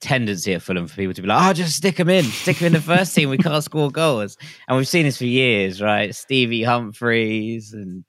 [0.00, 2.68] tendency at Fulham for people to be like, "Oh, just stick them in, stick them
[2.68, 3.30] in the first team.
[3.30, 4.36] We can't score goals."
[4.68, 6.14] And we've seen this for years, right?
[6.14, 8.04] Stevie Humphrys and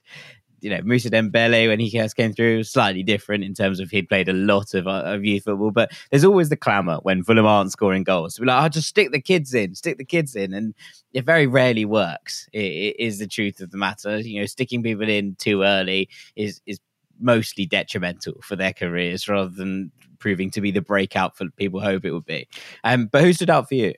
[0.62, 3.90] you know, Moussa Dembele when he first came through was slightly different in terms of
[3.90, 5.72] he'd played a lot of, uh, of youth football.
[5.72, 8.36] But there's always the clamour when Fulham aren't scoring goals.
[8.36, 10.54] To be like, oh, just stick the kids in, stick the kids in.
[10.54, 10.74] And
[11.14, 14.20] it very rarely works, it, it is the truth of the matter.
[14.20, 16.80] You know, sticking people in too early is, is
[17.20, 22.06] mostly detrimental for their careers rather than proving to be the breakout for people hope
[22.06, 22.48] it would be.
[22.84, 23.94] Um, but who stood out for you?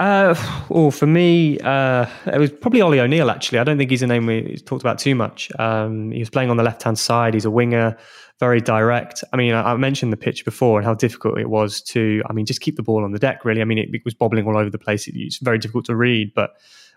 [0.00, 0.34] Uh,
[0.70, 3.30] well, for me, uh, it was probably Ollie O'Neill.
[3.30, 5.52] Actually, I don't think he's a name we talked about too much.
[5.58, 7.34] Um, he was playing on the left hand side.
[7.34, 7.98] He's a winger,
[8.38, 9.22] very direct.
[9.34, 12.22] I mean, I, I, mentioned the pitch before and how difficult it was to.
[12.30, 13.44] I mean, just keep the ball on the deck.
[13.44, 15.06] Really, I mean, it, it was bobbling all over the place.
[15.06, 16.52] It, it's very difficult to read, but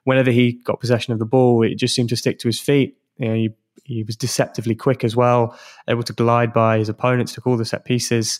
[0.05, 2.95] whenever he got possession of the ball, it just seemed to stick to his feet.
[3.17, 3.49] You know, he,
[3.83, 7.65] he was deceptively quick as well, able to glide by his opponents, took all the
[7.65, 8.39] set pieces.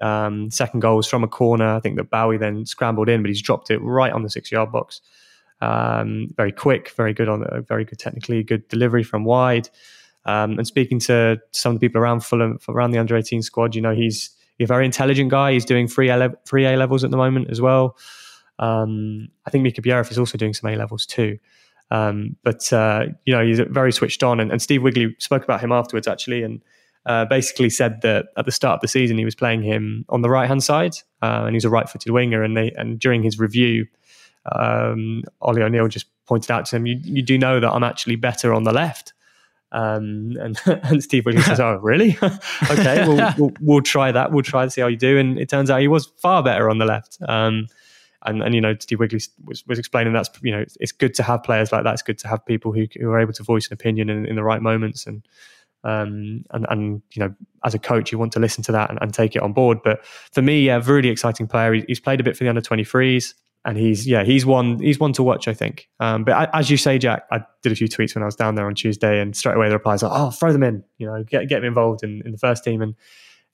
[0.00, 1.66] Um, second goal was from a corner.
[1.66, 4.50] I think that Bowie then scrambled in, but he's dropped it right on the six
[4.50, 5.00] yard box.
[5.60, 9.68] Um, very quick, very good on the, very good technically, good delivery from wide.
[10.26, 13.74] Um, and speaking to some of the people around Fulham, around the under 18 squad,
[13.74, 15.52] you know, he's, he's a very intelligent guy.
[15.52, 17.96] He's doing three A, three a levels at the moment as well.
[18.58, 21.38] Um, I think Mika Biereth is also doing some A levels too.
[21.90, 24.40] Um, but, uh, you know, he's very switched on.
[24.40, 26.42] And, and Steve Wigley spoke about him afterwards, actually.
[26.42, 26.60] And
[27.06, 30.22] uh, basically said that at the start of the season he was playing him on
[30.22, 32.42] the right hand side, uh, and he's a right footed winger.
[32.42, 33.86] And they and during his review,
[34.50, 38.16] um, Ollie O'Neill just pointed out to him, "You you do know that I'm actually
[38.16, 39.12] better on the left."
[39.72, 42.16] Um, and, and Steve Williams says, "Oh, really?
[42.70, 44.32] okay, we'll, we'll, we'll try that.
[44.32, 46.70] We'll try and see how you do." And it turns out he was far better
[46.70, 47.18] on the left.
[47.28, 47.66] Um,
[48.24, 51.14] and, and you know, Steve Wigley was, was explaining that's you know it's, it's good
[51.14, 51.92] to have players like that.
[51.92, 54.36] It's good to have people who, who are able to voice an opinion in, in
[54.36, 55.06] the right moments.
[55.06, 55.26] And
[55.84, 58.98] um, and, and, you know, as a coach, you want to listen to that and,
[59.02, 59.80] and take it on board.
[59.84, 61.74] But for me, a really exciting player.
[61.86, 63.34] He's played a bit for the under 23s
[63.66, 65.90] and he's, yeah, he's one, he's one to watch, I think.
[66.00, 68.54] Um, but as you say, Jack, I did a few tweets when I was down
[68.54, 71.22] there on Tuesday and straight away the replies are, oh, throw them in, you know,
[71.22, 72.80] get, get them involved in, in the first team.
[72.80, 72.94] And,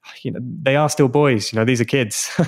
[0.23, 2.29] you know they are still boys you know these are kids.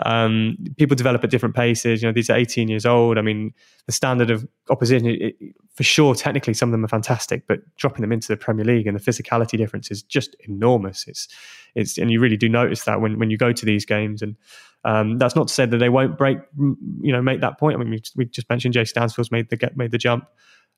[0.00, 3.18] Um, people develop at different paces you know these are 18 years old.
[3.18, 3.52] I mean
[3.86, 5.36] the standard of opposition it,
[5.74, 8.86] for sure technically some of them are fantastic but dropping them into the premier league
[8.86, 11.06] and the physicality difference is just enormous.
[11.06, 11.28] It's
[11.74, 14.22] it's and you really do notice that when, when you go to these games.
[14.22, 14.36] And
[14.84, 17.76] um, that's not to say that they won't break you know make that point.
[17.76, 20.24] I mean we, we just mentioned jay stansfield's made the get made the jump.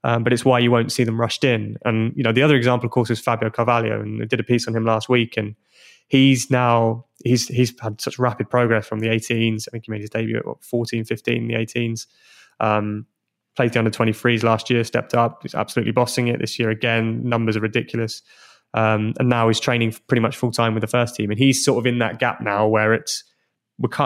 [0.04, 1.76] Um, but it's why you won't see them rushed in.
[1.84, 4.44] And you know, the other example, of course, is Fabio Carvalho, and I did a
[4.44, 5.54] piece on him last week, and
[6.12, 9.66] he's now he's he's had such rapid progress from the 18s.
[9.66, 12.06] I think he made his debut at what, 14, 15, the 18s.
[12.60, 13.06] Um,
[13.56, 15.38] played the under 23s last year, stepped up.
[15.42, 17.26] He's absolutely bossing it this year again.
[17.26, 18.20] Numbers are ridiculous.
[18.74, 21.30] Um, and now he's training pretty much full time with the first team.
[21.30, 23.24] And he's sort of in that gap now where it's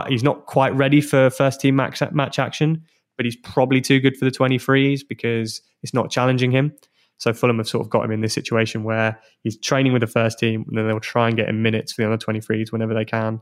[0.09, 2.85] he's not quite ready for first team match, match action,
[3.17, 6.73] but he's probably too good for the 23s because it's not challenging him.
[7.19, 10.07] So Fulham have sort of got him in this situation where he's training with the
[10.07, 12.95] first team, and then they'll try and get him minutes for the under 23s whenever
[12.95, 13.41] they can.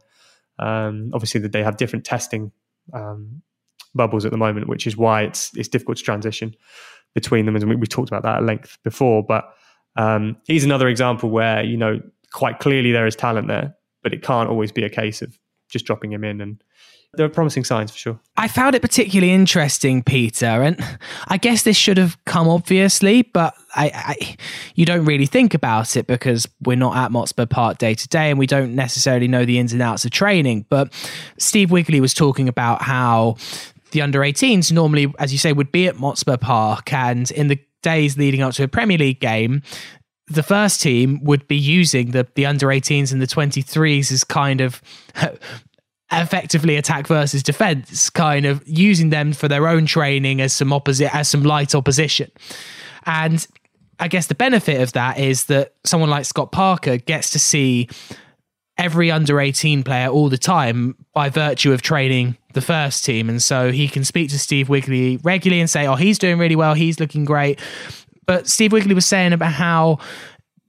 [0.59, 2.53] Um, obviously, they have different testing
[2.93, 3.43] um,
[3.95, 6.55] bubbles at the moment, which is why it's it's difficult to transition
[7.15, 7.57] between them.
[7.57, 9.53] And we, we talked about that at length before, but
[9.97, 12.01] um, he's another example where you know
[12.33, 15.85] quite clearly there is talent there, but it can't always be a case of just
[15.85, 16.63] dropping him in and
[17.17, 18.21] there are promising signs for sure.
[18.37, 20.77] I found it particularly interesting, Peter, and
[21.29, 24.37] I guess this should have come obviously, but I, I,
[24.75, 28.31] you don't really think about it because we're not at Motspur Park day to day,
[28.31, 30.67] and we don't necessarily know the ins and outs of training.
[30.69, 30.93] But
[31.39, 33.37] Steve Wigley was talking about how
[33.93, 37.59] the under 18s normally, as you say, would be at Motspur Park, and in the
[37.83, 39.63] days leading up to a Premier League game,
[40.27, 44.61] the first team would be using the the under 18s and the 23s as kind
[44.61, 44.81] of
[46.13, 51.15] effectively attack versus defense kind of using them for their own training as some opposite
[51.15, 52.31] as some light opposition.
[53.07, 53.47] And
[54.01, 57.89] i guess the benefit of that is that someone like scott parker gets to see
[58.77, 63.29] every under 18 player all the time by virtue of training the first team.
[63.29, 66.57] And so he can speak to steve wigley regularly and say oh he's doing really
[66.57, 66.75] well.
[66.75, 67.61] He's looking great.
[68.27, 69.99] But Steve Wigley was saying about how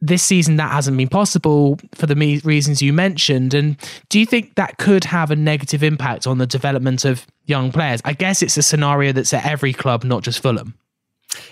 [0.02, 3.54] this season that hasn't been possible for the me- reasons you mentioned.
[3.54, 3.78] And
[4.10, 8.02] do you think that could have a negative impact on the development of young players?
[8.06, 10.76] I guess it's a scenario that's at every club, not just Fulham.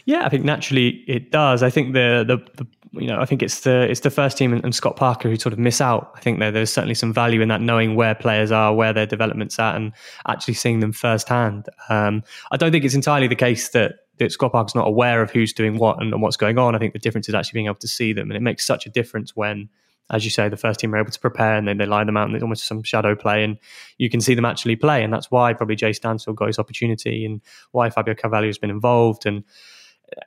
[0.06, 1.64] Yeah, I think naturally it does.
[1.64, 2.68] I think the the, the
[3.02, 5.36] you know I think it's the it's the first team and, and Scott Parker who
[5.38, 6.12] sort of miss out.
[6.16, 9.06] I think there, there's certainly some value in that knowing where players are, where their
[9.06, 9.92] development's at, and
[10.28, 11.68] actually seeing them firsthand.
[11.90, 15.54] Um, I don't think it's entirely the case that that Parker's not aware of who's
[15.54, 16.76] doing what and, and, what's going on.
[16.76, 18.86] I think the difference is actually being able to see them, and it makes such
[18.86, 19.70] a difference when,
[20.12, 22.18] as you say, the first team are able to prepare and then they line them
[22.18, 23.58] out and there's almost some shadow play, and
[23.98, 27.26] you can see them actually play, and that's why probably Jay Stansfield got his opportunity,
[27.26, 27.42] and
[27.72, 29.44] why Fabio Carvalho has been involved, and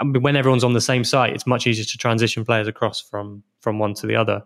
[0.00, 3.00] I mean, when everyone's on the same site, it's much easier to transition players across
[3.00, 4.42] from from one to the other.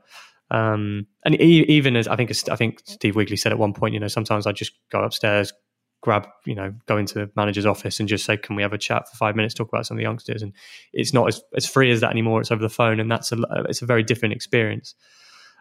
[0.50, 4.00] Um, and even as I think I think Steve Wigley said at one point, you
[4.00, 5.52] know, sometimes I just go upstairs,
[6.00, 8.78] grab, you know, go into the manager's office and just say, "Can we have a
[8.78, 10.52] chat for five minutes, talk about some of the youngsters?" And
[10.92, 12.40] it's not as, as free as that anymore.
[12.40, 13.38] It's over the phone, and that's a
[13.68, 14.94] it's a very different experience.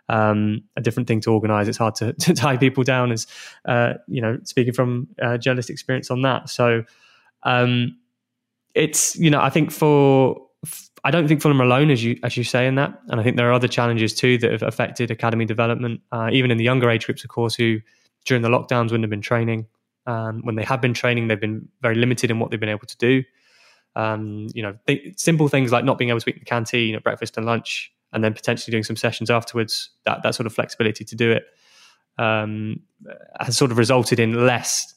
[0.08, 1.68] Um, a different thing to organise.
[1.68, 3.28] It's hard to, to tie people down, as
[3.66, 6.50] uh, you know, speaking from uh, journalist experience on that.
[6.50, 6.84] So
[7.44, 7.98] um,
[8.76, 10.38] it's you know, I think for
[11.04, 13.24] I don't think Fulham are alone, as you as you say in that, and I
[13.24, 16.64] think there are other challenges too that have affected academy development, uh, even in the
[16.64, 17.80] younger age groups, of course, who
[18.26, 19.68] during the lockdowns wouldn't have been training.
[20.10, 22.88] Um, when they have been training, they've been very limited in what they've been able
[22.88, 23.24] to do.
[23.96, 26.96] Um, you know, th- simple things like not being able to eat in the canteen
[26.96, 29.92] at breakfast and lunch, and then potentially doing some sessions afterwards.
[30.06, 31.44] That that sort of flexibility to do it
[32.18, 32.82] um,
[33.40, 34.96] has sort of resulted in less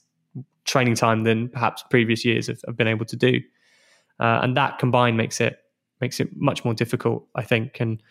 [0.65, 3.41] training time than perhaps previous years have, have been able to do,
[4.19, 5.59] uh, and that combined makes it
[6.01, 7.81] makes it much more difficult, I think.
[7.81, 8.03] And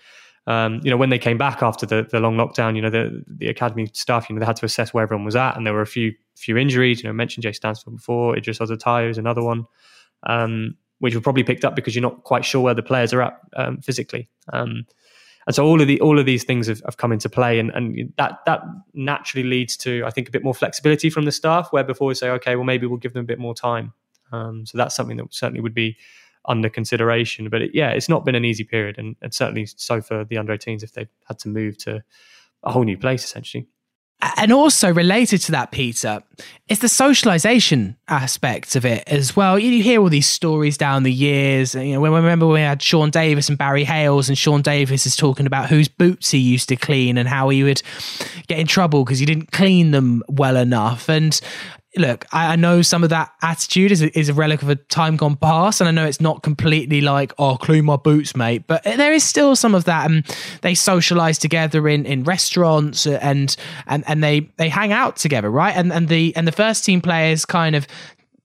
[0.47, 3.23] um, you know, when they came back after the, the long lockdown, you know, the
[3.27, 5.73] the academy staff, you know, they had to assess where everyone was at, and there
[5.73, 6.99] were a few few injuries.
[6.99, 9.65] You know, I mentioned Jay Stansfield before, Idris Odutayo is another one,
[10.23, 13.21] um, which were probably picked up because you're not quite sure where the players are
[13.21, 14.29] at um, physically.
[14.51, 14.85] Um,
[15.45, 17.69] and so all of the all of these things have, have come into play, and,
[17.71, 18.61] and that that
[18.95, 21.67] naturally leads to I think a bit more flexibility from the staff.
[21.71, 23.93] Where before we say, okay, well maybe we'll give them a bit more time.
[24.31, 25.97] Um, so that's something that certainly would be
[26.45, 27.49] under consideration.
[27.49, 30.37] But it, yeah, it's not been an easy period, and, and certainly so for the
[30.37, 32.03] under 18s if they've had to move to
[32.63, 33.67] a whole new place essentially.
[34.37, 36.21] And also related to that, Peter,
[36.67, 39.57] is the socialization aspect of it as well.
[39.57, 41.73] You hear all these stories down the years.
[41.73, 45.15] You know, when remember we had Sean Davis and Barry Hayles, and Sean Davis is
[45.15, 47.81] talking about whose boots he used to clean and how he would
[48.45, 51.09] get in trouble because he didn't clean them well enough.
[51.09, 51.39] And
[51.97, 54.75] look, I, I, know some of that attitude is a, is a relic of a
[54.75, 58.63] time gone past, and I know it's not completely like, oh, clean my boots, mate.
[58.67, 60.25] But there is still some of that, and
[60.61, 63.55] they socialize together in, in restaurants, uh, and
[63.87, 65.75] and and they they hang out together, right?
[65.75, 67.87] And and the and the first team players kind of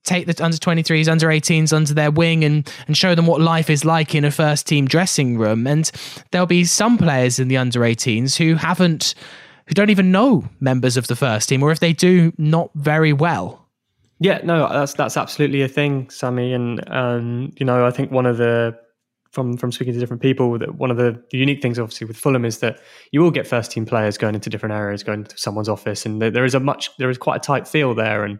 [0.03, 3.69] take the under 23s under 18s under their wing and and show them what life
[3.69, 5.91] is like in a first team dressing room and
[6.31, 9.13] there'll be some players in the under 18s who haven't
[9.67, 13.13] who don't even know members of the first team, or if they do, not very
[13.13, 13.67] well.
[14.19, 16.53] Yeah, no, that's that's absolutely a thing, Sammy.
[16.53, 18.77] And um, you know, I think one of the
[19.31, 22.17] from from speaking to different people that one of the, the, unique things obviously with
[22.17, 22.79] Fulham is that
[23.11, 26.21] you will get first team players going into different areas, going to someone's office, and
[26.21, 28.39] there, there is a much there is quite a tight feel there, and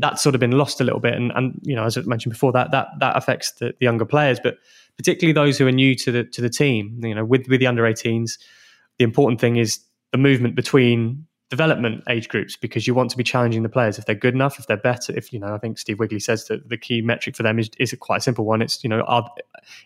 [0.00, 1.14] that's sort of been lost a little bit.
[1.14, 4.04] And and you know, as I mentioned before, that that that affects the, the younger
[4.04, 4.56] players, but
[4.96, 6.98] particularly those who are new to the to the team.
[7.02, 8.32] You know, with with the under 18s,
[8.98, 9.78] the important thing is
[10.14, 14.06] the movement between development age groups because you want to be challenging the players if
[14.06, 15.12] they're good enough, if they're better.
[15.16, 17.68] If you know, I think Steve Wigley says that the key metric for them is
[17.80, 18.62] is quite a simple one.
[18.62, 19.28] It's you know, are,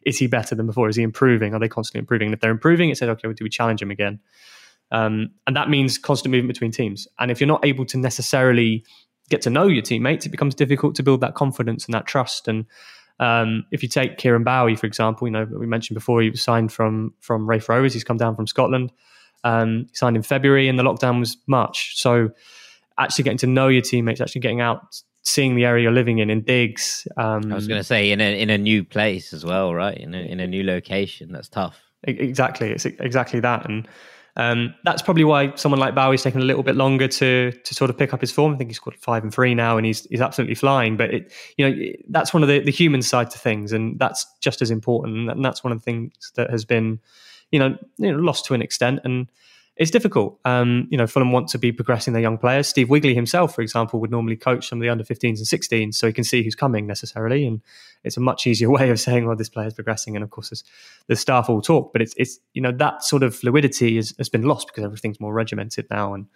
[0.04, 0.86] is he better than before?
[0.90, 1.54] Is he improving?
[1.54, 2.26] Are they constantly improving?
[2.26, 4.20] And if they're improving, it says okay, well, do we challenge him again?
[4.92, 7.08] Um, and that means constant movement between teams.
[7.18, 8.84] And if you're not able to necessarily
[9.30, 12.48] get to know your teammates, it becomes difficult to build that confidence and that trust.
[12.48, 12.66] And
[13.18, 16.42] um, if you take Kieran Bowie, for example, you know we mentioned before he was
[16.42, 17.94] signed from from Raith Rovers.
[17.94, 18.92] He's come down from Scotland.
[19.44, 21.94] Um, he signed in February, and the lockdown was March.
[21.96, 22.30] So
[22.98, 26.30] actually getting to know your teammates, actually getting out, seeing the area you're living in
[26.30, 27.06] in digs.
[27.16, 29.96] Um, I was going to say in a in a new place as well, right?
[29.96, 31.78] In a, in a new location, that's tough.
[32.04, 33.88] Exactly, it's exactly that, and
[34.38, 37.90] um, that's probably why someone like Bowie's taken a little bit longer to to sort
[37.90, 38.54] of pick up his form.
[38.54, 40.96] I think he's got five and three now, and he's he's absolutely flying.
[40.96, 44.24] But it, you know, that's one of the the human side to things, and that's
[44.40, 45.28] just as important.
[45.28, 47.00] And that's one of the things that has been,
[47.50, 49.00] you know, you know lost to an extent.
[49.04, 49.28] And
[49.78, 50.40] it's difficult.
[50.44, 52.66] Um, you know, Fulham want to be progressing their young players.
[52.66, 55.94] Steve Wigley himself, for example, would normally coach some of the under 15s and 16s,
[55.94, 57.46] so he can see who's coming necessarily.
[57.46, 57.62] And
[58.02, 60.16] it's a much easier way of saying, well, this player's progressing.
[60.16, 60.64] And of course,
[61.06, 64.28] the staff all talk, but it's, it's you know, that sort of fluidity has, has
[64.28, 66.12] been lost because everything's more regimented now.
[66.12, 66.26] And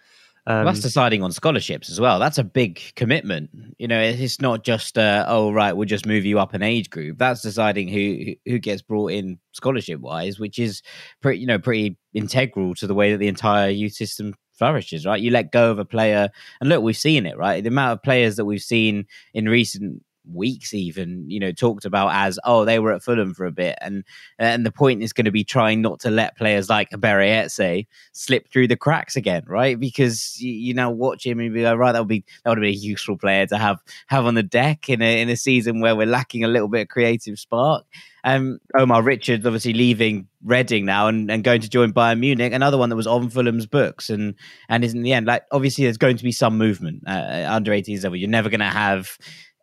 [0.47, 2.18] um, that's deciding on scholarships as well.
[2.18, 3.51] That's a big commitment.
[3.78, 6.90] You know, it's not just uh, oh right, we'll just move you up an age
[6.90, 7.18] group.
[7.18, 10.82] That's deciding who who gets brought in scholarship wise, which is
[11.20, 15.07] pretty you know pretty integral to the way that the entire youth system flourishes.
[15.07, 16.28] Right, you let go of a player,
[16.61, 17.38] and look, we've seen it.
[17.38, 21.85] Right, the amount of players that we've seen in recent weeks even you know talked
[21.85, 24.05] about as oh they were at Fulham for a bit and
[24.39, 28.49] and the point is going to be trying not to let players like Eberechi slip
[28.51, 29.79] through the cracks again right?
[29.79, 32.61] Because you, you now watch him and be like right that would be that would
[32.61, 35.81] be a useful player to have have on the deck in a in a season
[35.81, 37.85] where we're lacking a little bit of creative spark.
[38.25, 42.77] Um, Omar Richards obviously leaving Reading now and, and going to join Bayern Munich, another
[42.77, 44.35] one that was on Fulham's books and
[44.68, 45.27] and is in the end.
[45.27, 48.16] Like obviously there's going to be some movement uh, under 18s level.
[48.16, 49.16] You're never going to have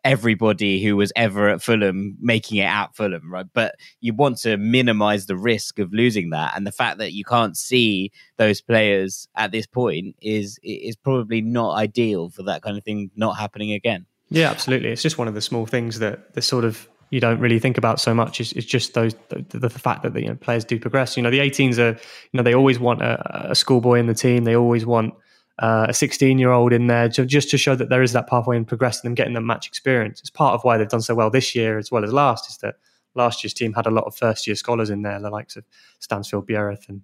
[0.04, 3.46] everybody who was ever at Fulham making it at Fulham, right?
[3.52, 7.24] But you want to minimize the risk of losing that, and the fact that you
[7.24, 12.76] can't see those players at this point is is probably not ideal for that kind
[12.76, 14.06] of thing not happening again.
[14.30, 14.90] Yeah, absolutely.
[14.90, 17.76] It's just one of the small things that the sort of you don't really think
[17.76, 20.64] about so much is, is just those the, the fact that the you know, players
[20.64, 21.16] do progress.
[21.16, 24.14] You know, the 18s are you know they always want a, a schoolboy in the
[24.14, 24.44] team.
[24.44, 25.14] They always want
[25.60, 28.26] uh, a 16 year old in there to, just to show that there is that
[28.26, 30.20] pathway in progressing them, getting them match experience.
[30.20, 32.58] It's part of why they've done so well this year as well as last, is
[32.58, 32.76] that
[33.14, 35.64] last year's team had a lot of first year scholars in there, the likes of
[35.98, 37.02] Stansfield Biereth and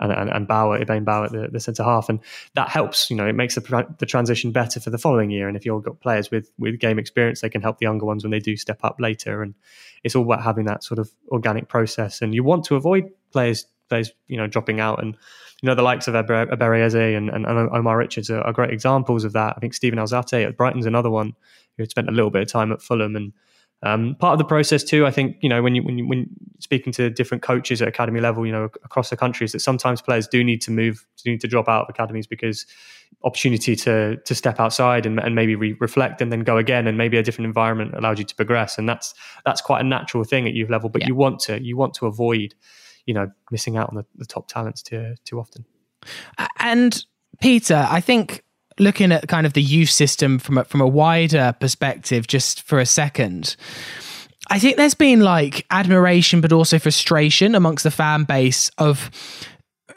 [0.00, 2.20] and, and, and Bowat, Ibane Bowat, the, the centre half, and
[2.54, 3.10] that helps.
[3.10, 5.48] You know, it makes the, the transition better for the following year.
[5.48, 8.22] And if you've got players with with game experience, they can help the younger ones
[8.22, 9.42] when they do step up later.
[9.42, 9.54] And
[10.04, 12.22] it's all about having that sort of organic process.
[12.22, 15.16] And you want to avoid players players, you know, dropping out and
[15.62, 19.24] you know, the likes of Eberechi and, and, and, Omar Richards are, are, great examples
[19.24, 19.54] of that.
[19.56, 21.32] I think Steven Alzate at Brighton's another one
[21.76, 23.16] who had spent a little bit of time at Fulham.
[23.16, 23.32] And
[23.82, 26.28] um, part of the process too, I think, you know, when you, when you, when
[26.60, 30.00] speaking to different coaches at academy level, you know, across the country is that sometimes
[30.00, 32.64] players do need to move, do need to drop out of academies because
[33.24, 36.96] opportunity to to step outside and, and maybe re- reflect and then go again and
[36.96, 39.12] maybe a different environment allows you to progress and that's
[39.44, 41.08] that's quite a natural thing at youth level but yeah.
[41.08, 42.54] you want to you want to avoid
[43.08, 45.64] you know missing out on the, the top talents too too often.
[46.60, 47.02] And
[47.40, 48.44] Peter, I think
[48.78, 52.78] looking at kind of the youth system from a, from a wider perspective, just for
[52.78, 53.56] a second.
[54.50, 59.10] I think there's been like admiration, but also frustration amongst the fan base of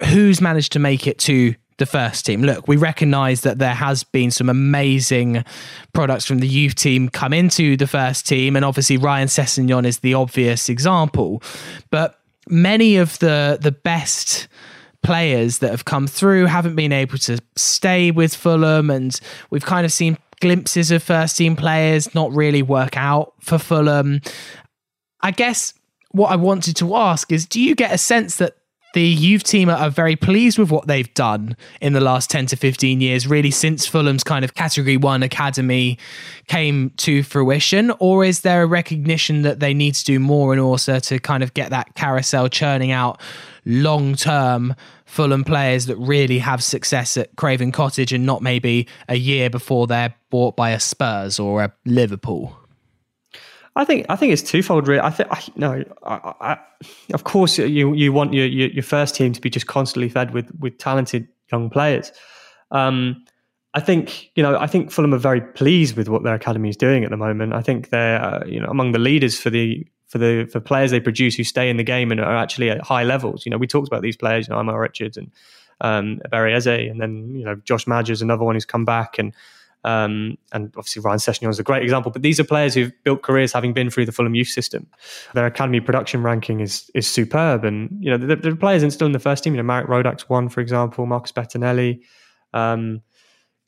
[0.10, 2.42] who's managed to make it to the first team.
[2.44, 5.44] Look, we recognize that there has been some amazing
[5.94, 10.00] products from the youth team come into the first team, and obviously Ryan Sessegnon is
[10.00, 11.44] the obvious example.
[11.90, 14.48] But many of the the best
[15.04, 19.20] players that have come through haven't been able to stay with Fulham, and
[19.50, 24.22] we've kind of seen glimpses of first team players not really work out for Fulham.
[25.22, 25.74] I guess
[26.12, 28.58] what I wanted to ask is do you get a sense that
[28.94, 32.56] the youth team are very pleased with what they've done in the last 10 to
[32.56, 35.98] 15 years, really since Fulham's kind of category one academy
[36.48, 37.92] came to fruition?
[38.00, 41.44] Or is there a recognition that they need to do more in order to kind
[41.44, 43.22] of get that carousel churning out
[43.66, 44.76] long term
[45.06, 49.88] Fulham players that really have success at Craven Cottage and not maybe a year before
[49.88, 52.61] they're bought by a Spurs or a Liverpool?
[53.76, 54.88] I think I think it's twofold.
[54.88, 55.84] Really, I think I, no.
[56.04, 56.58] I, I,
[57.14, 60.34] of course, you you want your, your, your first team to be just constantly fed
[60.34, 62.12] with with talented young players.
[62.72, 63.24] Um,
[63.74, 66.76] I think you know I think Fulham are very pleased with what their academy is
[66.76, 67.54] doing at the moment.
[67.54, 70.92] I think they're uh, you know among the leaders for the for the for players
[70.92, 73.46] they produce who stay in the game and are actually at high levels.
[73.46, 75.32] You know, we talked about these players, you know, Omar Richards and
[75.80, 79.34] um, Barry Eze, and then you know Josh Maja's another one who's come back and
[79.84, 82.12] um, and obviously Ryan Sessegnon is a great example.
[82.12, 84.88] But these are players who've built careers having been through the Fulham youth system.
[85.34, 89.20] Their academy production ranking is is superb, and you know the, players still in the
[89.20, 89.54] first team.
[89.54, 92.02] You know Marek Rodak's one, for example, Marcus Bettinelli.
[92.54, 93.02] Um,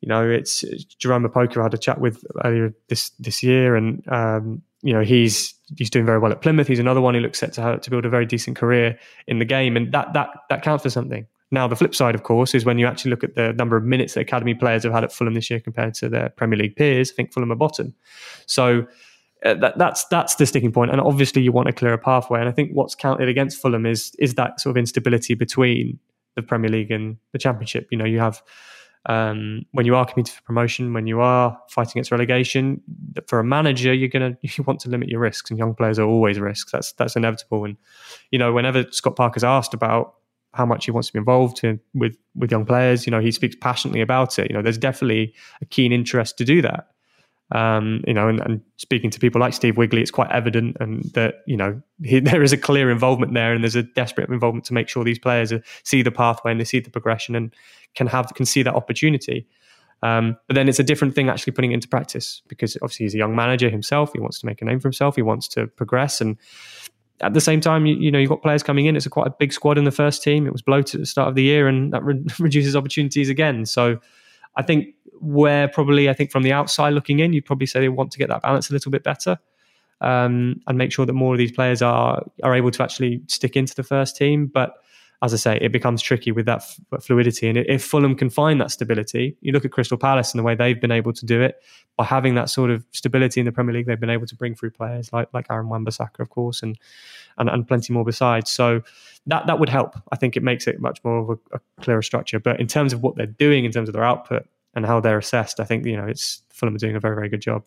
[0.02, 0.66] you know, it's,
[1.00, 5.02] Jerome Opoku I had a chat with earlier this this year, and um, you know
[5.02, 6.68] he's he's doing very well at Plymouth.
[6.68, 9.46] He's another one who looks set to to build a very decent career in the
[9.46, 11.26] game, and that that that counts for something.
[11.54, 13.84] Now, the flip side, of course, is when you actually look at the number of
[13.84, 16.76] minutes that academy players have had at Fulham this year compared to their Premier League
[16.76, 17.12] peers.
[17.12, 17.94] I think Fulham are bottom.
[18.48, 18.88] So
[19.46, 20.90] uh, that, that's that's the sticking point.
[20.90, 22.40] and obviously you want a clearer pathway.
[22.40, 26.00] And I think what's counted against Fulham is is that sort of instability between
[26.36, 27.88] the Premier League and the Championship.
[27.92, 28.42] You know, you have
[29.06, 32.82] um, when you are competing for promotion, when you are fighting against relegation,
[33.28, 36.08] for a manager, you're gonna you want to limit your risks, and young players are
[36.08, 36.72] always risks.
[36.72, 37.64] That's that's inevitable.
[37.66, 37.78] And
[38.32, 40.16] you know, whenever Scott Parker's asked about
[40.54, 43.06] how much he wants to be involved in, with with young players.
[43.06, 44.50] You know, he speaks passionately about it.
[44.50, 46.88] You know, there's definitely a keen interest to do that.
[47.52, 51.04] Um, you know, and, and, speaking to people like Steve Wigley, it's quite evident, and
[51.14, 54.66] that you know he, there is a clear involvement there, and there's a desperate involvement
[54.66, 57.54] to make sure these players see the pathway and they see the progression and
[57.96, 59.48] can have can see that opportunity.
[60.02, 63.16] Um, but then it's a different thing actually putting it into practice because obviously he's
[63.16, 64.12] a young manager himself.
[64.12, 65.16] He wants to make a name for himself.
[65.16, 66.38] He wants to progress, and
[67.24, 68.96] at the same time, you, you, know, you've got players coming in.
[68.96, 70.46] It's a quite a big squad in the first team.
[70.46, 73.66] It was bloated at the start of the year, and that re- reduces opportunities again.
[73.66, 74.00] So,
[74.56, 77.90] I think where probably I think from the outside looking in, you'd probably say they
[77.90, 79.40] want to get that balance a little bit better,
[80.02, 83.56] um, and make sure that more of these players are are able to actually stick
[83.56, 84.48] into the first team.
[84.48, 84.76] But
[85.24, 86.58] as I say, it becomes tricky with that
[86.92, 87.48] f- fluidity.
[87.48, 90.54] And if Fulham can find that stability, you look at Crystal Palace and the way
[90.54, 91.64] they've been able to do it
[91.96, 93.86] by having that sort of stability in the Premier League.
[93.86, 96.78] They've been able to bring through players like like Aaron Wan-Bissaka, of course, and,
[97.38, 98.52] and and plenty more besides.
[98.52, 98.82] So
[99.28, 99.96] that that would help.
[100.12, 102.40] I think it makes it much more of a, a clearer structure.
[102.40, 104.46] But in terms of what they're doing, in terms of their output
[104.76, 107.30] and how they're assessed, I think you know it's Fulham are doing a very very
[107.30, 107.64] good job.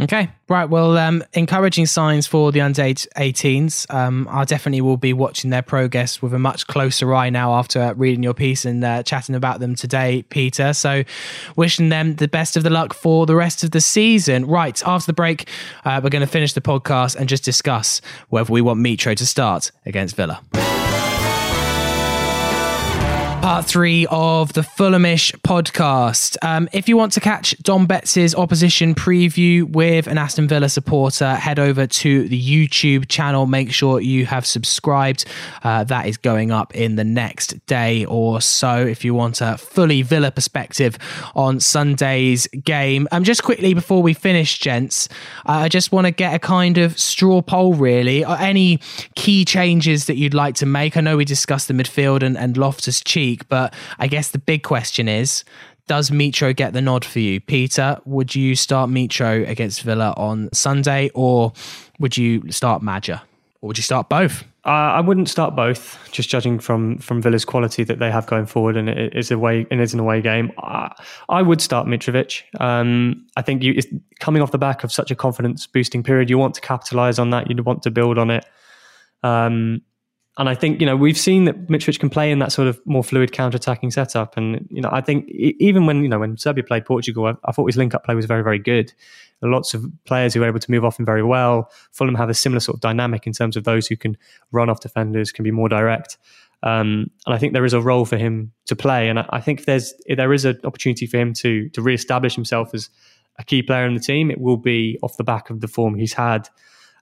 [0.00, 0.68] Okay, right.
[0.68, 3.94] Well, um, encouraging signs for the under 18s.
[3.94, 7.94] Um, I definitely will be watching their progress with a much closer eye now after
[7.94, 10.72] reading your piece and uh, chatting about them today, Peter.
[10.72, 11.04] So,
[11.54, 14.46] wishing them the best of the luck for the rest of the season.
[14.46, 15.48] Right, after the break,
[15.84, 19.26] uh, we're going to finish the podcast and just discuss whether we want Mitro to
[19.26, 20.42] start against Villa
[23.44, 26.38] part three of the Fulhamish podcast.
[26.42, 31.34] Um, if you want to catch Dom Betts' opposition preview with an Aston Villa supporter,
[31.34, 33.44] head over to the YouTube channel.
[33.44, 35.26] Make sure you have subscribed.
[35.62, 38.78] Uh, that is going up in the next day or so.
[38.78, 40.96] If you want a fully Villa perspective
[41.34, 43.06] on Sunday's game.
[43.12, 45.06] Um, just quickly before we finish, gents,
[45.44, 48.24] uh, I just want to get a kind of straw poll really.
[48.24, 48.78] Any
[49.16, 50.96] key changes that you'd like to make?
[50.96, 54.62] I know we discussed the midfield and, and Loftus Cheek But I guess the big
[54.62, 55.44] question is
[55.86, 57.40] does Mitro get the nod for you?
[57.40, 61.52] Peter, would you start Mitro against Villa on Sunday or
[61.98, 63.22] would you start Maja?
[63.60, 64.44] Or would you start both?
[64.66, 68.46] Uh, I wouldn't start both, just judging from from Villa's quality that they have going
[68.46, 70.52] forward, and it is a way and it's an away game.
[70.56, 70.88] Uh,
[71.28, 72.42] I would start Mitrovic.
[72.62, 73.78] Um, I think you
[74.20, 77.28] coming off the back of such a confidence boosting period, you want to capitalise on
[77.28, 77.50] that.
[77.50, 78.46] You want to build on it.
[79.22, 79.82] Um,
[80.36, 82.80] and I think you know we've seen that Mitrovic can play in that sort of
[82.86, 86.64] more fluid counter-attacking setup, and you know I think even when you know when Serbia
[86.64, 88.92] played Portugal, I, I thought his link-up play was very very good.
[89.42, 91.70] Lots of players who are able to move off him very well.
[91.92, 94.16] Fulham have a similar sort of dynamic in terms of those who can
[94.52, 96.16] run off defenders, can be more direct,
[96.64, 99.08] um, and I think there is a role for him to play.
[99.08, 102.74] And I, I think there's there is an opportunity for him to to re-establish himself
[102.74, 102.90] as
[103.38, 104.30] a key player in the team.
[104.30, 106.48] It will be off the back of the form he's had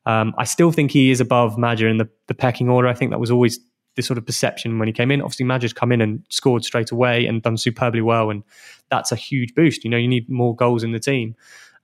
[0.06, 2.88] um, I still think he is above Maja in the, the pecking order.
[2.88, 3.58] I think that was always
[3.94, 5.20] the sort of perception when he came in.
[5.20, 8.42] Obviously, Maja's come in and scored straight away and done superbly well, and
[8.90, 9.84] that's a huge boost.
[9.84, 11.36] You know, you need more goals in the team.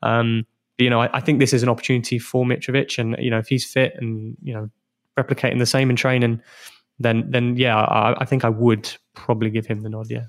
[0.03, 0.47] Um,
[0.77, 3.39] but, you know, I, I, think this is an opportunity for Mitrovic, and you know,
[3.39, 4.71] if he's fit and you know,
[5.19, 6.41] replicating the same in training,
[6.99, 10.11] then then yeah, I, I think I would probably give him the nod.
[10.11, 10.25] Yeah.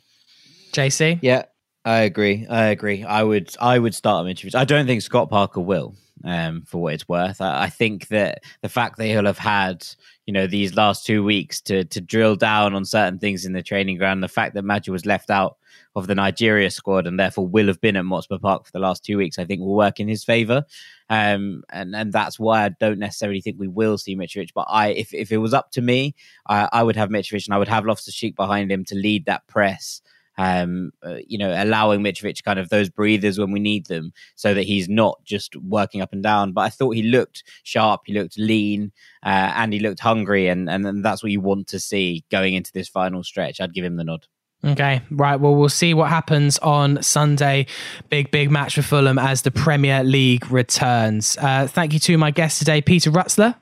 [0.71, 1.19] JC.
[1.21, 1.43] Yeah,
[1.85, 2.45] I agree.
[2.47, 3.03] I agree.
[3.03, 4.55] I would I would start Mitrovic.
[4.55, 5.95] I don't think Scott Parker will.
[6.23, 7.41] Um, for what it's worth.
[7.41, 9.85] I, I, think that the fact that he'll have had,
[10.25, 13.63] you know, these last two weeks to to drill down on certain things in the
[13.63, 15.57] training ground, the fact that Maja was left out
[15.95, 19.03] of the Nigeria squad and therefore will have been at Motspur Park for the last
[19.03, 20.65] two weeks, I think will work in his favour.
[21.09, 24.49] Um, and and that's why I don't necessarily think we will see Mitrovic.
[24.53, 26.15] But I, if if it was up to me,
[26.47, 29.25] I, I would have Mitrovic and I would have Loftus Cheek behind him to lead
[29.25, 30.01] that press
[30.39, 34.53] um, uh, you know, allowing Mitrovic kind of those breathers when we need them so
[34.53, 36.53] that he's not just working up and down.
[36.53, 40.47] But I thought he looked sharp, he looked lean, uh, and he looked hungry.
[40.47, 43.59] And, and that's what you want to see going into this final stretch.
[43.59, 44.27] I'd give him the nod.
[44.63, 45.35] Okay, right.
[45.35, 47.65] Well, we'll see what happens on Sunday.
[48.09, 51.37] Big, big match for Fulham as the Premier League returns.
[51.37, 53.55] Uh, thank you to my guest today, Peter Rutzler.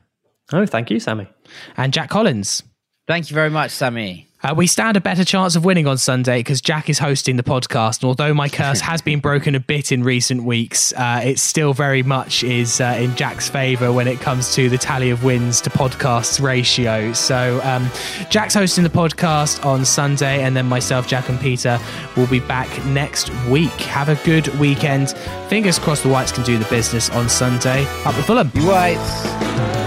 [0.53, 1.27] Oh, thank you, Sammy.
[1.75, 2.61] And Jack Collins.
[3.07, 4.26] Thank you very much, Sammy.
[4.43, 7.43] Uh, we stand a better chance of winning on Sunday because Jack is hosting the
[7.43, 8.01] podcast.
[8.01, 11.73] And although my curse has been broken a bit in recent weeks, uh, it still
[11.73, 15.59] very much is uh, in Jack's favour when it comes to the tally of wins
[15.61, 17.13] to podcasts ratio.
[17.13, 17.89] So um,
[18.29, 21.79] Jack's hosting the podcast on Sunday, and then myself, Jack, and Peter
[22.15, 23.71] will be back next week.
[23.71, 25.11] Have a good weekend.
[25.49, 27.85] Fingers crossed the Whites can do the business on Sunday.
[28.05, 28.51] Up the Fulham.
[28.53, 29.86] You Whites.